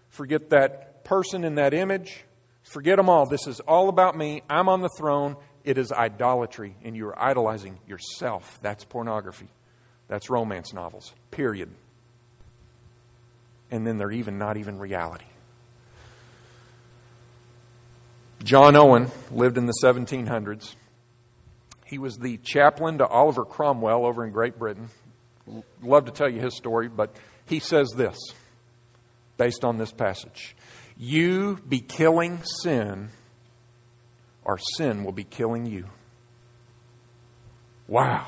[0.09, 2.25] Forget that person in that image.
[2.63, 3.25] Forget them all.
[3.25, 4.41] This is all about me.
[4.49, 5.37] I'm on the throne.
[5.63, 8.59] It is idolatry, and you are idolizing yourself.
[8.61, 9.47] That's pornography.
[10.07, 11.69] That's romance novels, period.
[13.69, 15.25] And then they're even not even reality.
[18.43, 20.75] John Owen lived in the 1700s.
[21.85, 24.89] He was the chaplain to Oliver Cromwell over in Great Britain.
[25.81, 28.17] Love to tell you his story, but he says this
[29.37, 30.55] based on this passage
[30.97, 33.09] You be killing sin,
[34.43, 35.85] or sin will be killing you.
[37.87, 38.27] Wow.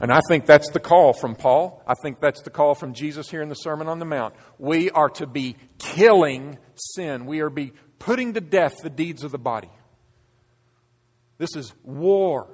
[0.00, 1.82] And I think that's the call from Paul.
[1.86, 4.34] I think that's the call from Jesus here in the Sermon on the Mount.
[4.58, 7.26] We are to be killing sin.
[7.26, 9.70] We are be putting to death the deeds of the body.
[11.38, 12.48] This is war,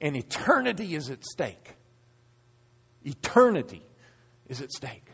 [0.00, 1.76] and eternity is at stake.
[3.04, 3.82] Eternity
[4.48, 5.06] is at stake.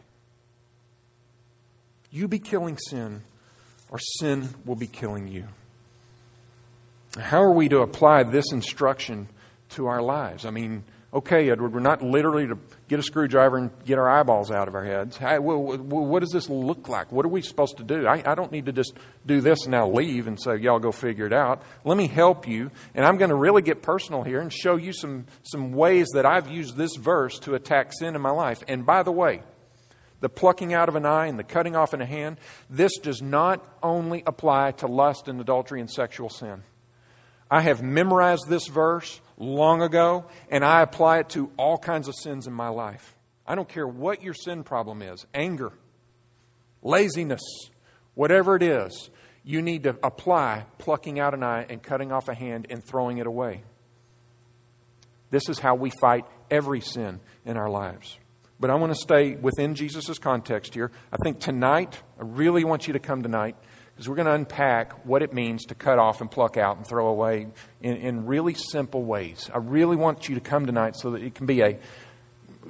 [2.11, 3.23] You be killing sin,
[3.91, 5.47] or sin will be killing you.
[7.19, 9.29] How are we to apply this instruction
[9.71, 10.45] to our lives?
[10.45, 14.51] I mean, okay, Edward, we're not literally to get a screwdriver and get our eyeballs
[14.51, 15.19] out of our heads.
[15.21, 17.11] Well, what does this look like?
[17.11, 18.07] What are we supposed to do?
[18.07, 18.93] I, I don't need to just
[19.25, 21.63] do this and now leave and say, y'all go figure it out.
[21.85, 22.71] Let me help you.
[22.95, 26.27] And I'm going to really get personal here and show you some, some ways that
[26.27, 28.63] I've used this verse to attack sin in my life.
[28.69, 29.43] And by the way,
[30.21, 32.39] the plucking out of an eye and the cutting off in a hand,
[32.69, 36.63] this does not only apply to lust and adultery and sexual sin.
[37.51, 42.15] I have memorized this verse long ago, and I apply it to all kinds of
[42.15, 43.17] sins in my life.
[43.47, 45.73] I don't care what your sin problem is anger,
[46.83, 47.43] laziness,
[48.15, 49.11] whatever it is,
[49.45, 53.19] you need to apply plucking out an eye and cutting off a hand and throwing
[53.19, 53.63] it away.
[55.31, 58.19] This is how we fight every sin in our lives.
[58.59, 60.91] But I want to stay within Jesus' context here.
[61.13, 63.55] I think tonight, I really want you to come tonight
[63.99, 66.87] is we're going to unpack what it means to cut off and pluck out and
[66.87, 67.49] throw away
[67.81, 69.51] in, in really simple ways.
[69.53, 71.79] I really want you to come tonight so that it can be a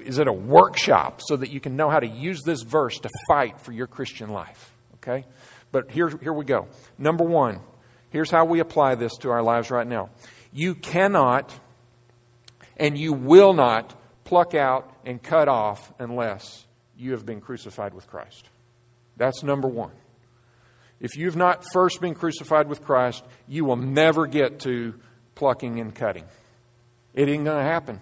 [0.04, 3.08] is it a workshop so that you can know how to use this verse to
[3.26, 4.72] fight for your Christian life.
[4.96, 5.24] Okay?
[5.72, 6.68] But here, here we go.
[6.98, 7.60] Number one,
[8.10, 10.10] here's how we apply this to our lives right now.
[10.52, 11.52] You cannot
[12.76, 18.06] and you will not pluck out and cut off unless you have been crucified with
[18.06, 18.48] Christ.
[19.16, 19.92] That's number one.
[21.00, 24.94] If you've not first been crucified with Christ, you will never get to
[25.34, 26.24] plucking and cutting.
[27.14, 28.00] It ain't going to happen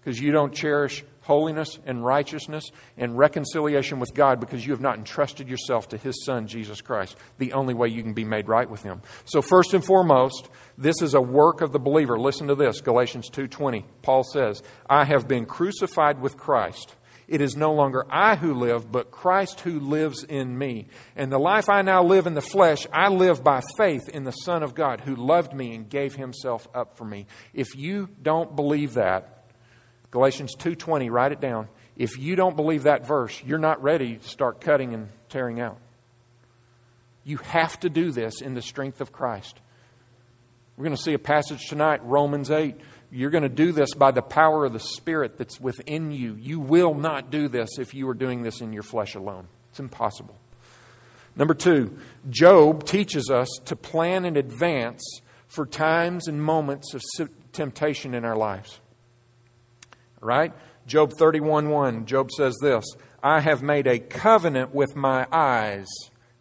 [0.00, 4.98] because you don't cherish holiness and righteousness and reconciliation with God because you have not
[4.98, 8.68] entrusted yourself to His Son, Jesus Christ, the only way you can be made right
[8.68, 9.00] with Him.
[9.24, 12.18] So, first and foremost, this is a work of the believer.
[12.18, 13.84] Listen to this Galatians 2.20.
[14.02, 16.94] Paul says, I have been crucified with Christ.
[17.26, 20.88] It is no longer I who live, but Christ who lives in me.
[21.16, 24.32] And the life I now live in the flesh, I live by faith in the
[24.32, 27.26] Son of God who loved me and gave himself up for me.
[27.52, 29.46] If you don't believe that,
[30.10, 31.68] Galatians 2:20, write it down.
[31.96, 35.78] If you don't believe that verse, you're not ready to start cutting and tearing out.
[37.24, 39.60] You have to do this in the strength of Christ.
[40.76, 42.76] We're going to see a passage tonight, Romans 8
[43.14, 46.34] you're going to do this by the power of the Spirit that's within you.
[46.34, 49.46] You will not do this if you are doing this in your flesh alone.
[49.70, 50.36] It's impossible.
[51.36, 51.96] Number two,
[52.28, 57.02] Job teaches us to plan in advance for times and moments of
[57.52, 58.80] temptation in our lives.
[60.20, 60.52] Right?
[60.86, 62.84] Job 31 1, Job says this
[63.22, 65.86] I have made a covenant with my eyes.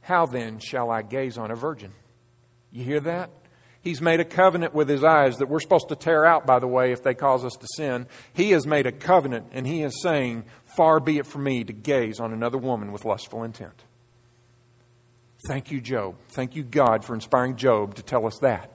[0.01, 1.91] How then shall I gaze on a virgin?
[2.71, 3.30] You hear that?
[3.84, 6.67] He's made a covenant with his eyes that we're supposed to tear out, by the
[6.67, 8.07] way, if they cause us to sin.
[8.34, 10.45] He has made a covenant, and he is saying,
[10.77, 13.84] Far be it from me to gaze on another woman with lustful intent.
[15.49, 16.15] Thank you, Job.
[16.29, 18.71] Thank you, God, for inspiring Job to tell us that.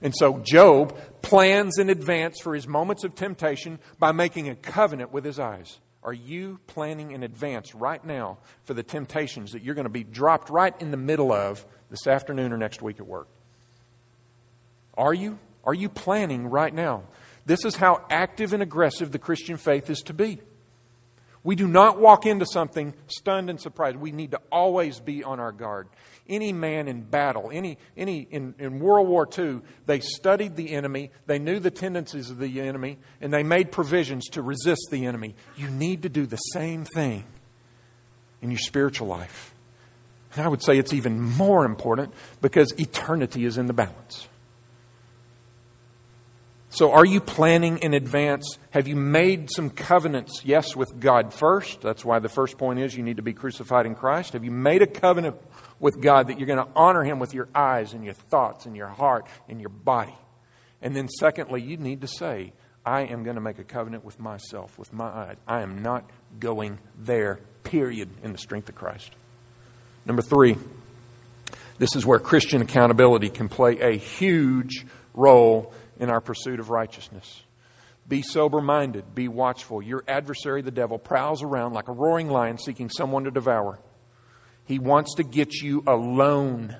[0.00, 5.12] And so Job plans in advance for his moments of temptation by making a covenant
[5.12, 5.80] with his eyes.
[6.04, 10.04] Are you planning in advance right now for the temptations that you're going to be
[10.04, 13.26] dropped right in the middle of this afternoon or next week at work?
[14.96, 15.38] Are you?
[15.64, 17.04] Are you planning right now?
[17.44, 20.40] This is how active and aggressive the Christian faith is to be.
[21.46, 23.98] We do not walk into something stunned and surprised.
[23.98, 25.86] We need to always be on our guard.
[26.28, 31.12] Any man in battle, any, any in, in World War II, they studied the enemy,
[31.26, 35.36] they knew the tendencies of the enemy, and they made provisions to resist the enemy.
[35.56, 37.22] You need to do the same thing
[38.42, 39.54] in your spiritual life.
[40.34, 44.26] And I would say it's even more important because eternity is in the balance.
[46.76, 48.58] So, are you planning in advance?
[48.68, 50.42] Have you made some covenants?
[50.44, 51.80] Yes, with God first.
[51.80, 54.34] That's why the first point is you need to be crucified in Christ.
[54.34, 55.36] Have you made a covenant
[55.80, 58.76] with God that you're going to honor Him with your eyes and your thoughts and
[58.76, 60.12] your heart and your body?
[60.82, 62.52] And then, secondly, you need to say,
[62.84, 65.36] I am going to make a covenant with myself, with my eyes.
[65.48, 66.04] I am not
[66.38, 69.12] going there, period, in the strength of Christ.
[70.04, 70.58] Number three,
[71.78, 77.42] this is where Christian accountability can play a huge role in our pursuit of righteousness.
[78.08, 79.82] Be sober minded, be watchful.
[79.82, 83.78] Your adversary, the devil, prowls around like a roaring lion seeking someone to devour.
[84.64, 86.76] He wants to get you alone,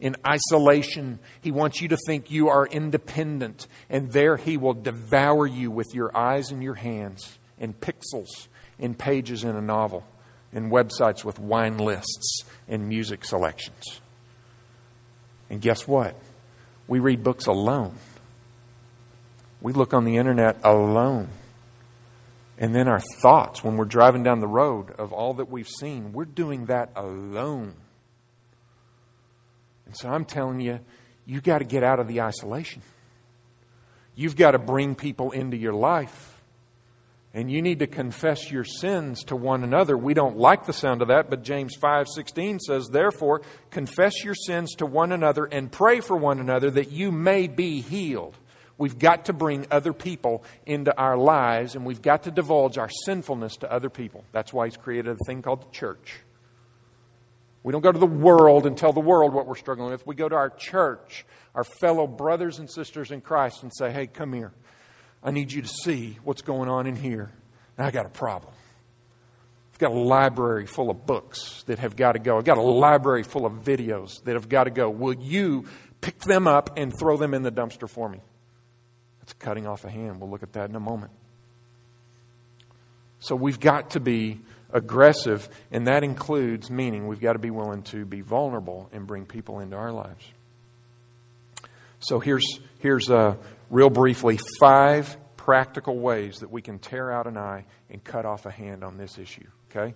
[0.00, 1.18] in isolation.
[1.40, 5.94] He wants you to think you are independent, and there he will devour you with
[5.94, 8.48] your eyes and your hands, in pixels,
[8.78, 10.04] in pages in a novel,
[10.52, 14.00] in websites with wine lists and music selections.
[15.50, 16.16] And guess what?
[16.88, 17.96] We read books alone.
[19.60, 21.28] We look on the internet alone.
[22.58, 26.12] And then our thoughts when we're driving down the road of all that we've seen,
[26.12, 27.74] we're doing that alone.
[29.86, 30.80] And so I'm telling you,
[31.24, 32.82] you've got to get out of the isolation.
[34.14, 36.42] You've got to bring people into your life.
[37.32, 39.96] And you need to confess your sins to one another.
[39.96, 43.40] We don't like the sound of that, but James 5:16 says, "Therefore,
[43.70, 47.80] confess your sins to one another and pray for one another that you may be
[47.80, 48.36] healed."
[48.80, 52.88] We've got to bring other people into our lives and we've got to divulge our
[53.04, 54.24] sinfulness to other people.
[54.32, 56.20] That's why He's created a thing called the church.
[57.62, 60.06] We don't go to the world and tell the world what we're struggling with.
[60.06, 64.06] We go to our church, our fellow brothers and sisters in Christ, and say, hey,
[64.06, 64.52] come here.
[65.22, 67.30] I need you to see what's going on in here.
[67.76, 68.54] And I got a problem.
[69.74, 72.38] I've got a library full of books that have got to go.
[72.38, 74.88] I've got a library full of videos that have got to go.
[74.88, 75.66] Will you
[76.00, 78.22] pick them up and throw them in the dumpster for me?
[79.30, 80.20] It's cutting off a hand.
[80.20, 81.12] We'll look at that in a moment.
[83.20, 84.40] So we've got to be
[84.72, 89.26] aggressive, and that includes meaning we've got to be willing to be vulnerable and bring
[89.26, 90.24] people into our lives.
[92.00, 93.36] So here's, here's uh,
[93.68, 98.46] real briefly five practical ways that we can tear out an eye and cut off
[98.46, 99.46] a hand on this issue.
[99.70, 99.94] Okay?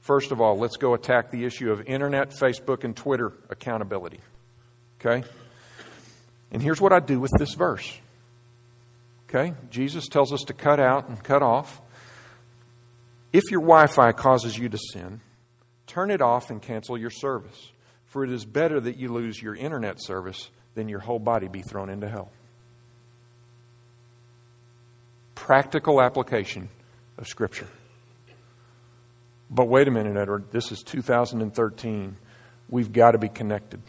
[0.00, 4.18] First of all, let's go attack the issue of internet, Facebook, and Twitter accountability.
[5.00, 5.24] Okay?
[6.50, 8.00] And here's what I do with this verse.
[9.36, 9.54] Okay?
[9.70, 11.82] Jesus tells us to cut out and cut off.
[13.32, 15.20] If your Wi Fi causes you to sin,
[15.86, 17.72] turn it off and cancel your service.
[18.06, 21.60] For it is better that you lose your internet service than your whole body be
[21.60, 22.30] thrown into hell.
[25.34, 26.70] Practical application
[27.18, 27.68] of Scripture.
[29.50, 30.50] But wait a minute, Edward.
[30.50, 32.16] This is 2013.
[32.70, 33.82] We've got to be connected.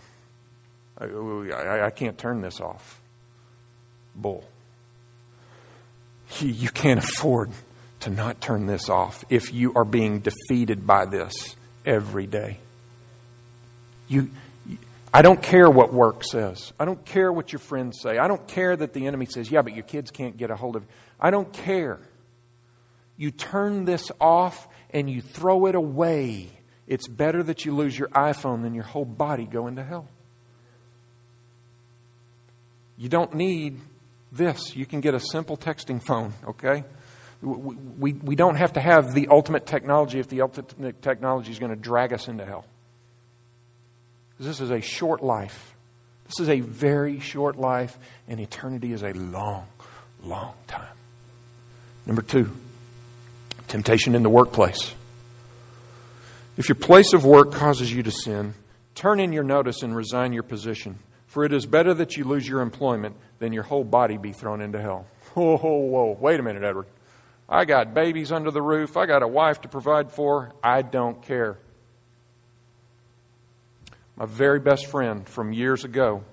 [0.98, 3.02] I, I, I can't turn this off.
[4.14, 4.44] Bull
[6.40, 7.52] you can't afford
[8.02, 11.56] to not turn this off if you are being defeated by this
[11.86, 12.60] every day.
[14.08, 14.30] You,
[15.14, 16.74] I don't care what work says.
[16.80, 18.18] I don't care what your friends say.
[18.18, 20.76] I don't care that the enemy says, yeah, but your kids can't get a hold
[20.76, 20.90] of it.
[21.20, 22.00] I don't care.
[23.18, 26.50] You turn this off and you throw it away.
[26.88, 30.08] It's better that you lose your iPhone than your whole body go into hell.
[32.98, 33.80] You don't need
[34.32, 34.76] this.
[34.76, 36.84] You can get a simple texting phone, okay?
[37.42, 41.60] We, we, we don't have to have the ultimate technology if the ultimate technology is
[41.60, 42.66] going to drag us into hell.
[44.40, 45.76] This is a short life.
[46.26, 47.98] This is a very short life,
[48.28, 49.66] and eternity is a long,
[50.24, 50.96] long time.
[52.06, 52.52] Number two,
[53.68, 54.94] temptation in the workplace.
[56.58, 58.56] If your place of work causes you to sin,
[58.96, 61.00] turn in your notice and resign your position.
[61.28, 64.62] For it is better that you lose your employment than your whole body be thrown
[64.62, 65.06] into hell.
[65.34, 66.18] Whoa, whoa, whoa.
[66.20, 66.88] Wait a minute, Edward.
[67.48, 68.98] I got babies under the roof.
[68.98, 70.54] I got a wife to provide for.
[70.64, 71.60] I don't care.
[74.16, 76.24] My very best friend from years ago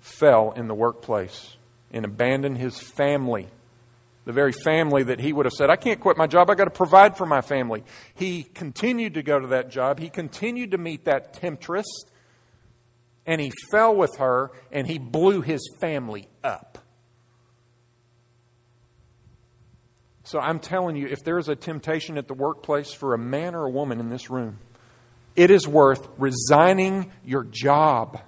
[0.00, 1.56] fell in the workplace
[1.90, 3.48] and abandoned his family.
[4.26, 6.50] The very family that he would have said, I can't quit my job.
[6.50, 7.82] I got to provide for my family.
[8.14, 9.98] He continued to go to that job.
[9.98, 11.86] He continued to meet that temptress
[13.28, 16.78] and he fell with her and he blew his family up.
[20.24, 23.54] So I'm telling you, if there is a temptation at the workplace for a man
[23.54, 24.58] or a woman in this room,
[25.36, 28.18] it is worth resigning your job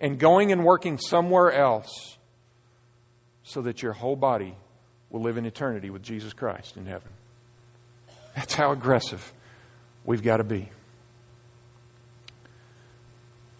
[0.00, 2.16] and going and working somewhere else
[3.42, 4.56] so that your whole body
[5.10, 7.10] will live in eternity with Jesus Christ in heaven.
[8.34, 9.34] That's how aggressive
[10.04, 10.70] we've got to be.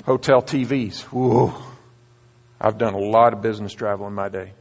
[0.05, 1.01] Hotel TVs.
[1.05, 1.55] Whoa.
[2.61, 4.53] I've done a lot of business travel in my day.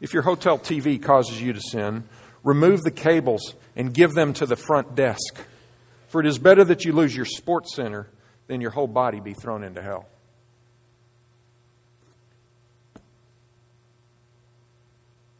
[0.00, 2.04] If your hotel TV causes you to sin,
[2.44, 5.36] remove the cables and give them to the front desk.
[6.08, 8.08] For it is better that you lose your sports center
[8.46, 10.08] than your whole body be thrown into hell.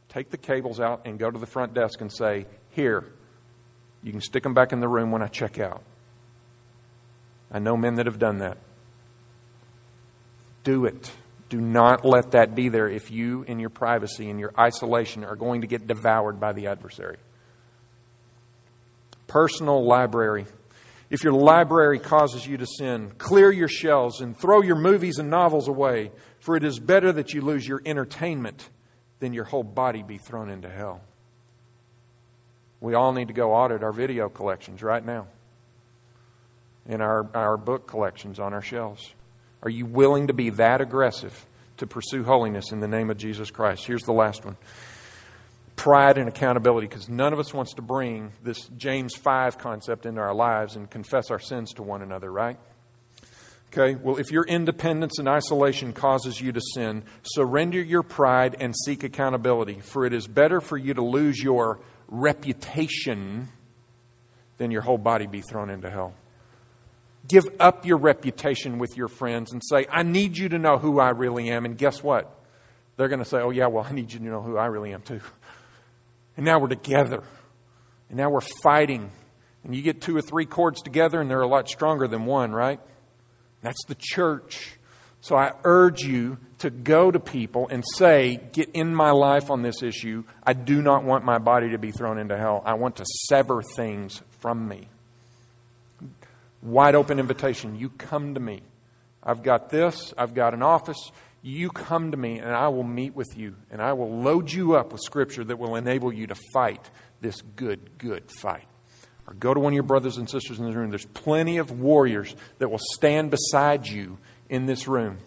[0.08, 3.04] Take the cables out and go to the front desk and say, Here,
[4.02, 5.82] you can stick them back in the room when I check out.
[7.56, 8.58] I know men that have done that.
[10.62, 11.10] Do it.
[11.48, 15.36] Do not let that be there if you, in your privacy, in your isolation, are
[15.36, 17.16] going to get devoured by the adversary.
[19.26, 20.44] Personal library.
[21.08, 25.30] If your library causes you to sin, clear your shelves and throw your movies and
[25.30, 28.68] novels away, for it is better that you lose your entertainment
[29.18, 31.00] than your whole body be thrown into hell.
[32.82, 35.28] We all need to go audit our video collections right now
[36.88, 39.14] and our, our book collections on our shelves.
[39.62, 41.46] Are you willing to be that aggressive
[41.78, 43.86] to pursue holiness in the name of Jesus Christ?
[43.86, 44.56] Here's the last one
[45.76, 50.20] pride and accountability, because none of us wants to bring this James 5 concept into
[50.20, 52.58] our lives and confess our sins to one another, right?
[53.72, 58.74] Okay, well, if your independence and isolation causes you to sin, surrender your pride and
[58.74, 61.78] seek accountability, for it is better for you to lose your
[62.08, 63.48] reputation
[64.56, 66.14] than your whole body be thrown into hell.
[67.28, 71.00] Give up your reputation with your friends and say, I need you to know who
[71.00, 71.64] I really am.
[71.64, 72.32] And guess what?
[72.96, 74.92] They're going to say, Oh, yeah, well, I need you to know who I really
[74.92, 75.20] am, too.
[76.36, 77.22] And now we're together.
[78.08, 79.10] And now we're fighting.
[79.64, 82.52] And you get two or three cords together, and they're a lot stronger than one,
[82.52, 82.80] right?
[83.62, 84.78] That's the church.
[85.20, 89.62] So I urge you to go to people and say, Get in my life on
[89.62, 90.24] this issue.
[90.44, 92.62] I do not want my body to be thrown into hell.
[92.64, 94.88] I want to sever things from me.
[96.62, 97.76] Wide open invitation.
[97.76, 98.62] You come to me.
[99.22, 101.10] I've got this, I've got an office.
[101.42, 104.74] You come to me, and I will meet with you, and I will load you
[104.74, 106.90] up with scripture that will enable you to fight
[107.20, 108.66] this good, good fight.
[109.26, 110.90] Or go to one of your brothers and sisters in the room.
[110.90, 115.18] There's plenty of warriors that will stand beside you in this room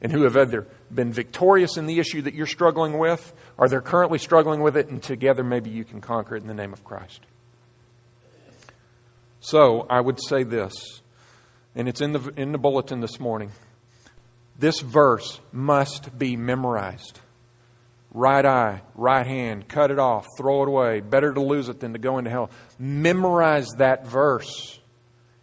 [0.00, 3.80] and who have either been victorious in the issue that you're struggling with or they're
[3.80, 6.84] currently struggling with it, and together maybe you can conquer it in the name of
[6.84, 7.20] Christ.
[9.44, 10.72] So I would say this,
[11.74, 13.52] and it's in the, in the bulletin this morning.
[14.58, 17.20] This verse must be memorized.
[18.10, 21.00] Right eye, right hand, cut it off, throw it away.
[21.00, 22.48] Better to lose it than to go into hell.
[22.78, 24.80] Memorize that verse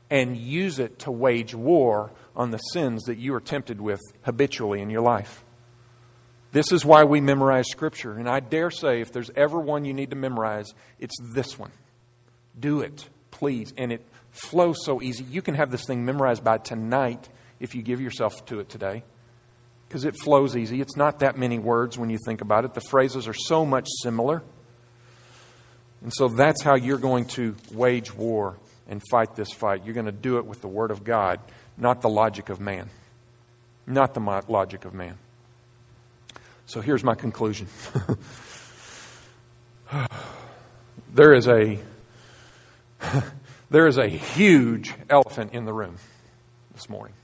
[0.09, 4.81] and use it to wage war on the sins that you are tempted with habitually
[4.81, 5.43] in your life.
[6.53, 8.13] This is why we memorize Scripture.
[8.13, 11.71] And I dare say, if there's ever one you need to memorize, it's this one.
[12.59, 13.07] Do it
[13.41, 13.73] please.
[13.75, 15.23] And it flows so easy.
[15.23, 17.27] You can have this thing memorized by tonight
[17.59, 19.03] if you give yourself to it today
[19.87, 20.79] because it flows easy.
[20.79, 22.75] It's not that many words when you think about it.
[22.75, 24.43] The phrases are so much similar.
[26.03, 29.85] And so that's how you're going to wage war and fight this fight.
[29.85, 31.39] You're going to do it with the Word of God,
[31.77, 32.91] not the logic of man.
[33.87, 35.17] Not the logic of man.
[36.67, 37.67] So here's my conclusion
[41.13, 41.79] there is a
[43.69, 45.97] there is a huge elephant in the room
[46.73, 47.15] this morning.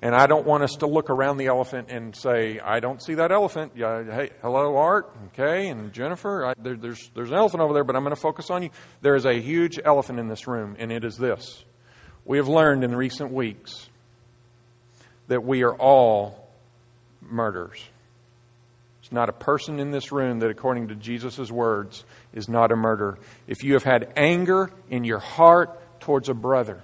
[0.00, 3.14] And I don't want us to look around the elephant and say, I don't see
[3.14, 3.72] that elephant.
[3.76, 6.46] Yeah, hey, hello, Art, okay, and Jennifer.
[6.46, 8.70] I, there, there's, there's an elephant over there, but I'm going to focus on you.
[9.00, 11.64] There is a huge elephant in this room, and it is this.
[12.24, 13.88] We have learned in recent weeks
[15.28, 16.50] that we are all
[17.20, 17.80] murderers
[19.12, 23.18] not a person in this room that, according to Jesus' words, is not a murderer.
[23.46, 26.82] If you have had anger in your heart towards a brother,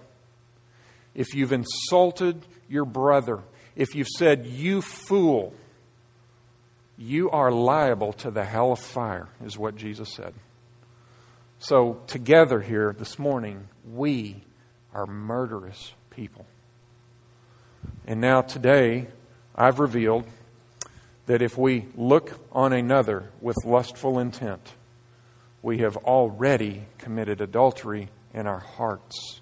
[1.15, 3.41] if you've insulted your brother,
[3.75, 5.55] if you've said, you fool,
[6.97, 10.35] you are liable to the hell of fire, is what Jesus said.
[11.61, 14.43] So, together here this morning, we
[14.95, 16.47] are murderous people.
[18.07, 19.09] And now, today,
[19.57, 20.25] I've revealed
[21.29, 24.73] that if we look on another with lustful intent,
[25.61, 29.41] we have already committed adultery in our hearts.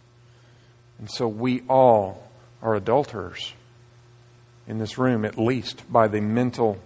[0.99, 2.29] And so we all
[2.61, 3.53] are adulterers
[4.67, 6.81] in this room, at least by the mental,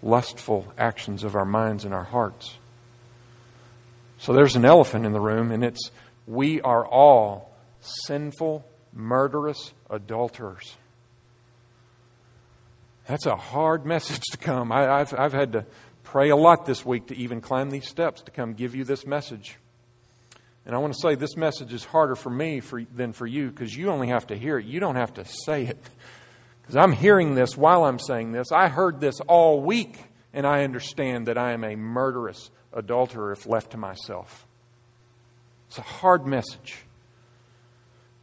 [0.00, 2.54] lustful actions of our minds and our hearts.
[4.18, 5.90] So there's an elephant in the room, and it's
[6.24, 10.76] we are all sinful, murderous adulterers.
[13.06, 14.72] That's a hard message to come.
[14.72, 15.66] I, have I've had to
[16.02, 19.06] pray a lot this week to even climb these steps to come give you this
[19.06, 19.56] message.
[20.64, 23.50] And I want to say this message is harder for me for, than for you
[23.50, 24.66] because you only have to hear it.
[24.66, 25.78] You don't have to say it.
[26.62, 28.50] Because I'm hearing this while I'm saying this.
[28.50, 30.00] I heard this all week,
[30.34, 34.48] and I understand that I am a murderous adulterer if left to myself.
[35.68, 36.78] It's a hard message.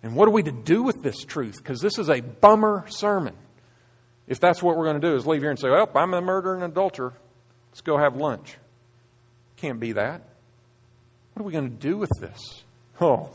[0.03, 1.55] And what are we to do with this truth?
[1.55, 3.35] Because this is a bummer sermon.
[4.33, 6.19] If that's what we're going to do, is leave here and say, well, I'm a
[6.19, 7.13] murderer and adulterer.
[7.69, 8.57] Let's go have lunch.
[9.57, 10.23] Can't be that.
[11.33, 12.63] What are we going to do with this?
[12.99, 13.29] Oh,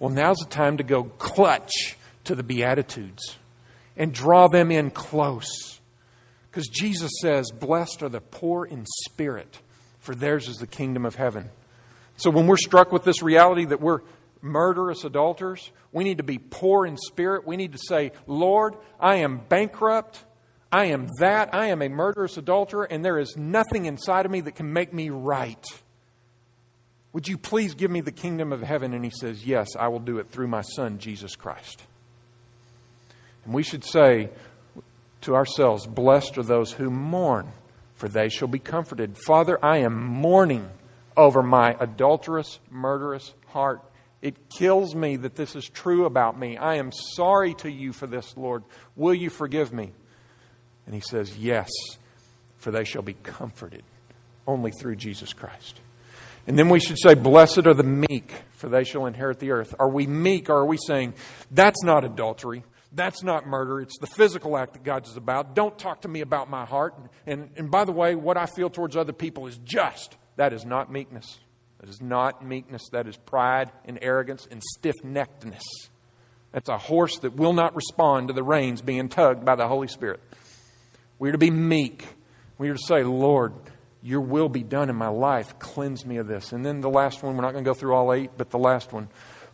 [0.00, 3.36] well, now's the time to go clutch to the Beatitudes
[3.96, 5.78] and draw them in close.
[6.50, 9.60] Because Jesus says, Blessed are the poor in spirit,
[10.00, 11.50] for theirs is the kingdom of heaven.
[12.16, 14.00] So when we're struck with this reality that we're
[14.42, 17.46] murderous adulterers, we need to be poor in spirit.
[17.46, 20.24] We need to say, Lord, I am bankrupt.
[20.72, 21.52] I am that.
[21.52, 24.92] I am a murderous adulterer, and there is nothing inside of me that can make
[24.92, 25.64] me right.
[27.12, 28.94] Would you please give me the kingdom of heaven?
[28.94, 31.82] And he says, Yes, I will do it through my Son, Jesus Christ.
[33.44, 34.30] And we should say
[35.22, 37.52] to ourselves, Blessed are those who mourn,
[37.94, 39.18] for they shall be comforted.
[39.18, 40.68] Father, I am mourning
[41.16, 43.82] over my adulterous, murderous heart.
[44.22, 46.56] It kills me that this is true about me.
[46.56, 48.62] I am sorry to you for this, Lord.
[48.94, 49.92] Will you forgive me?
[50.90, 51.70] And he says, Yes,
[52.58, 53.84] for they shall be comforted
[54.44, 55.78] only through Jesus Christ.
[56.48, 59.72] And then we should say, Blessed are the meek, for they shall inherit the earth.
[59.78, 61.14] Are we meek, or are we saying,
[61.48, 62.64] That's not adultery?
[62.90, 63.80] That's not murder.
[63.80, 65.54] It's the physical act that God is about.
[65.54, 66.96] Don't talk to me about my heart.
[67.24, 70.16] And, and by the way, what I feel towards other people is just.
[70.34, 71.38] That is not meekness.
[71.78, 72.82] That is not meekness.
[72.90, 75.62] That is pride and arrogance and stiff neckedness.
[76.50, 79.86] That's a horse that will not respond to the reins being tugged by the Holy
[79.86, 80.18] Spirit.
[81.20, 82.06] We're to be meek.
[82.56, 83.52] We're to say, Lord,
[84.02, 85.58] your will be done in my life.
[85.58, 86.52] Cleanse me of this.
[86.52, 88.58] And then the last one, we're not going to go through all eight, but the
[88.58, 89.08] last one.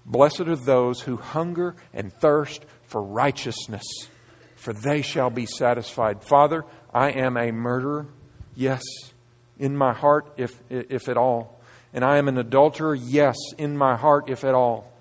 [0.07, 3.83] Blessed are those who hunger and thirst for righteousness,
[4.55, 6.23] for they shall be satisfied.
[6.23, 6.65] Father,
[6.95, 8.07] I am a murderer,
[8.55, 8.83] yes,
[9.59, 11.61] in my heart, if, if at all.
[11.93, 14.93] And I am an adulterer, yes, in my heart, if at all.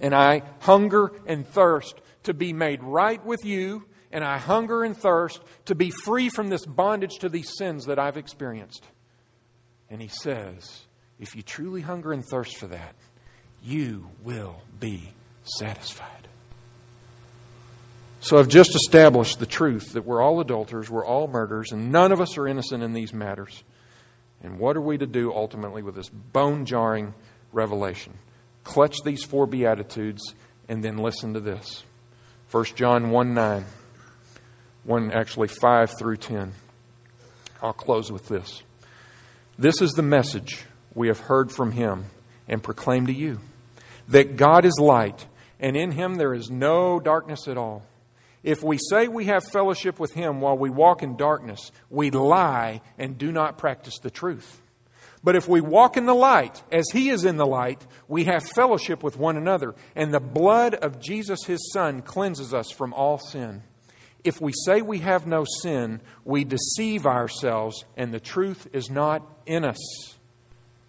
[0.00, 4.96] And I hunger and thirst to be made right with you and I hunger and
[4.96, 8.84] thirst to be free from this bondage to these sins that I've experienced.
[9.90, 10.86] And he says,
[11.18, 12.94] if you truly hunger and thirst for that,
[13.62, 16.28] you will be satisfied.
[18.20, 22.12] So I've just established the truth that we're all adulterers, we're all murderers, and none
[22.12, 23.62] of us are innocent in these matters.
[24.42, 27.14] And what are we to do ultimately with this bone jarring
[27.52, 28.14] revelation?
[28.64, 30.34] Clutch these four Beatitudes
[30.68, 31.84] and then listen to this.
[32.50, 33.64] 1 John 1 9.
[34.84, 36.52] 1 actually 5 through 10.
[37.62, 38.62] I'll close with this.
[39.58, 40.64] This is the message
[40.94, 42.06] we have heard from him
[42.46, 43.40] and proclaim to you
[44.08, 45.26] that God is light,
[45.60, 47.84] and in him there is no darkness at all.
[48.42, 52.80] If we say we have fellowship with him while we walk in darkness, we lie
[52.96, 54.62] and do not practice the truth.
[55.22, 58.48] But if we walk in the light, as he is in the light, we have
[58.48, 63.18] fellowship with one another, and the blood of Jesus his Son cleanses us from all
[63.18, 63.64] sin.
[64.24, 69.22] If we say we have no sin, we deceive ourselves and the truth is not
[69.46, 69.78] in us.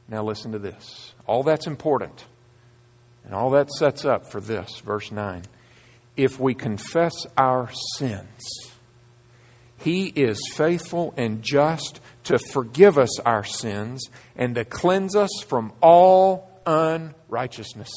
[0.08, 1.14] Now, listen to this.
[1.28, 2.26] All that's important.
[3.24, 5.44] And all that sets up for this, verse 9.
[6.18, 8.40] If we confess our sins,
[9.78, 14.04] He is faithful and just to forgive us our sins
[14.36, 17.92] and to cleanse us from all unrighteousness.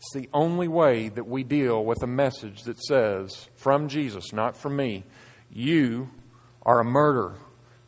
[0.00, 4.56] It's the only way that we deal with a message that says, from Jesus, not
[4.56, 5.04] from me,
[5.50, 6.08] you
[6.62, 7.36] are a murderer.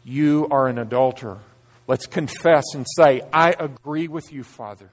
[0.05, 1.41] You are an adulterer.
[1.87, 4.91] Let's confess and say, I agree with you, Father.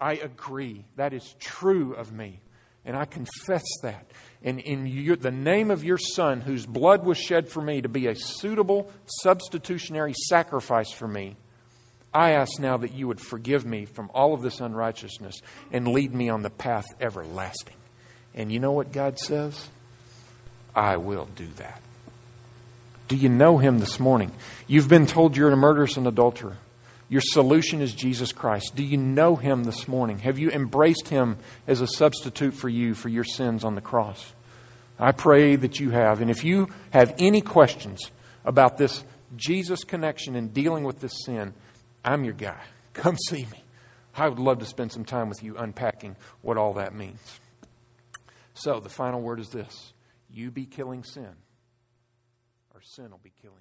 [0.00, 0.84] I agree.
[0.96, 2.40] That is true of me.
[2.84, 4.10] And I confess that.
[4.42, 7.88] And in your, the name of your Son, whose blood was shed for me to
[7.88, 8.90] be a suitable
[9.22, 11.36] substitutionary sacrifice for me,
[12.18, 15.36] I ask now that you would forgive me from all of this unrighteousness
[15.70, 17.76] and lead me on the path everlasting.
[18.34, 19.68] And you know what God says?
[20.74, 21.80] I will do that.
[23.06, 24.32] Do you know him this morning?
[24.66, 26.56] You've been told you're a murderous and adulterer.
[27.08, 28.74] Your solution is Jesus Christ.
[28.74, 30.18] Do you know him this morning?
[30.18, 31.38] Have you embraced him
[31.68, 34.32] as a substitute for you for your sins on the cross?
[34.98, 36.20] I pray that you have.
[36.20, 38.10] And if you have any questions
[38.44, 39.04] about this
[39.36, 41.54] Jesus connection and dealing with this sin,
[42.04, 42.60] I'm your guy.
[42.94, 43.64] Come see me.
[44.14, 47.40] I would love to spend some time with you unpacking what all that means.
[48.54, 49.92] So, the final word is this
[50.28, 51.36] you be killing sin,
[52.74, 53.57] or sin will be killing.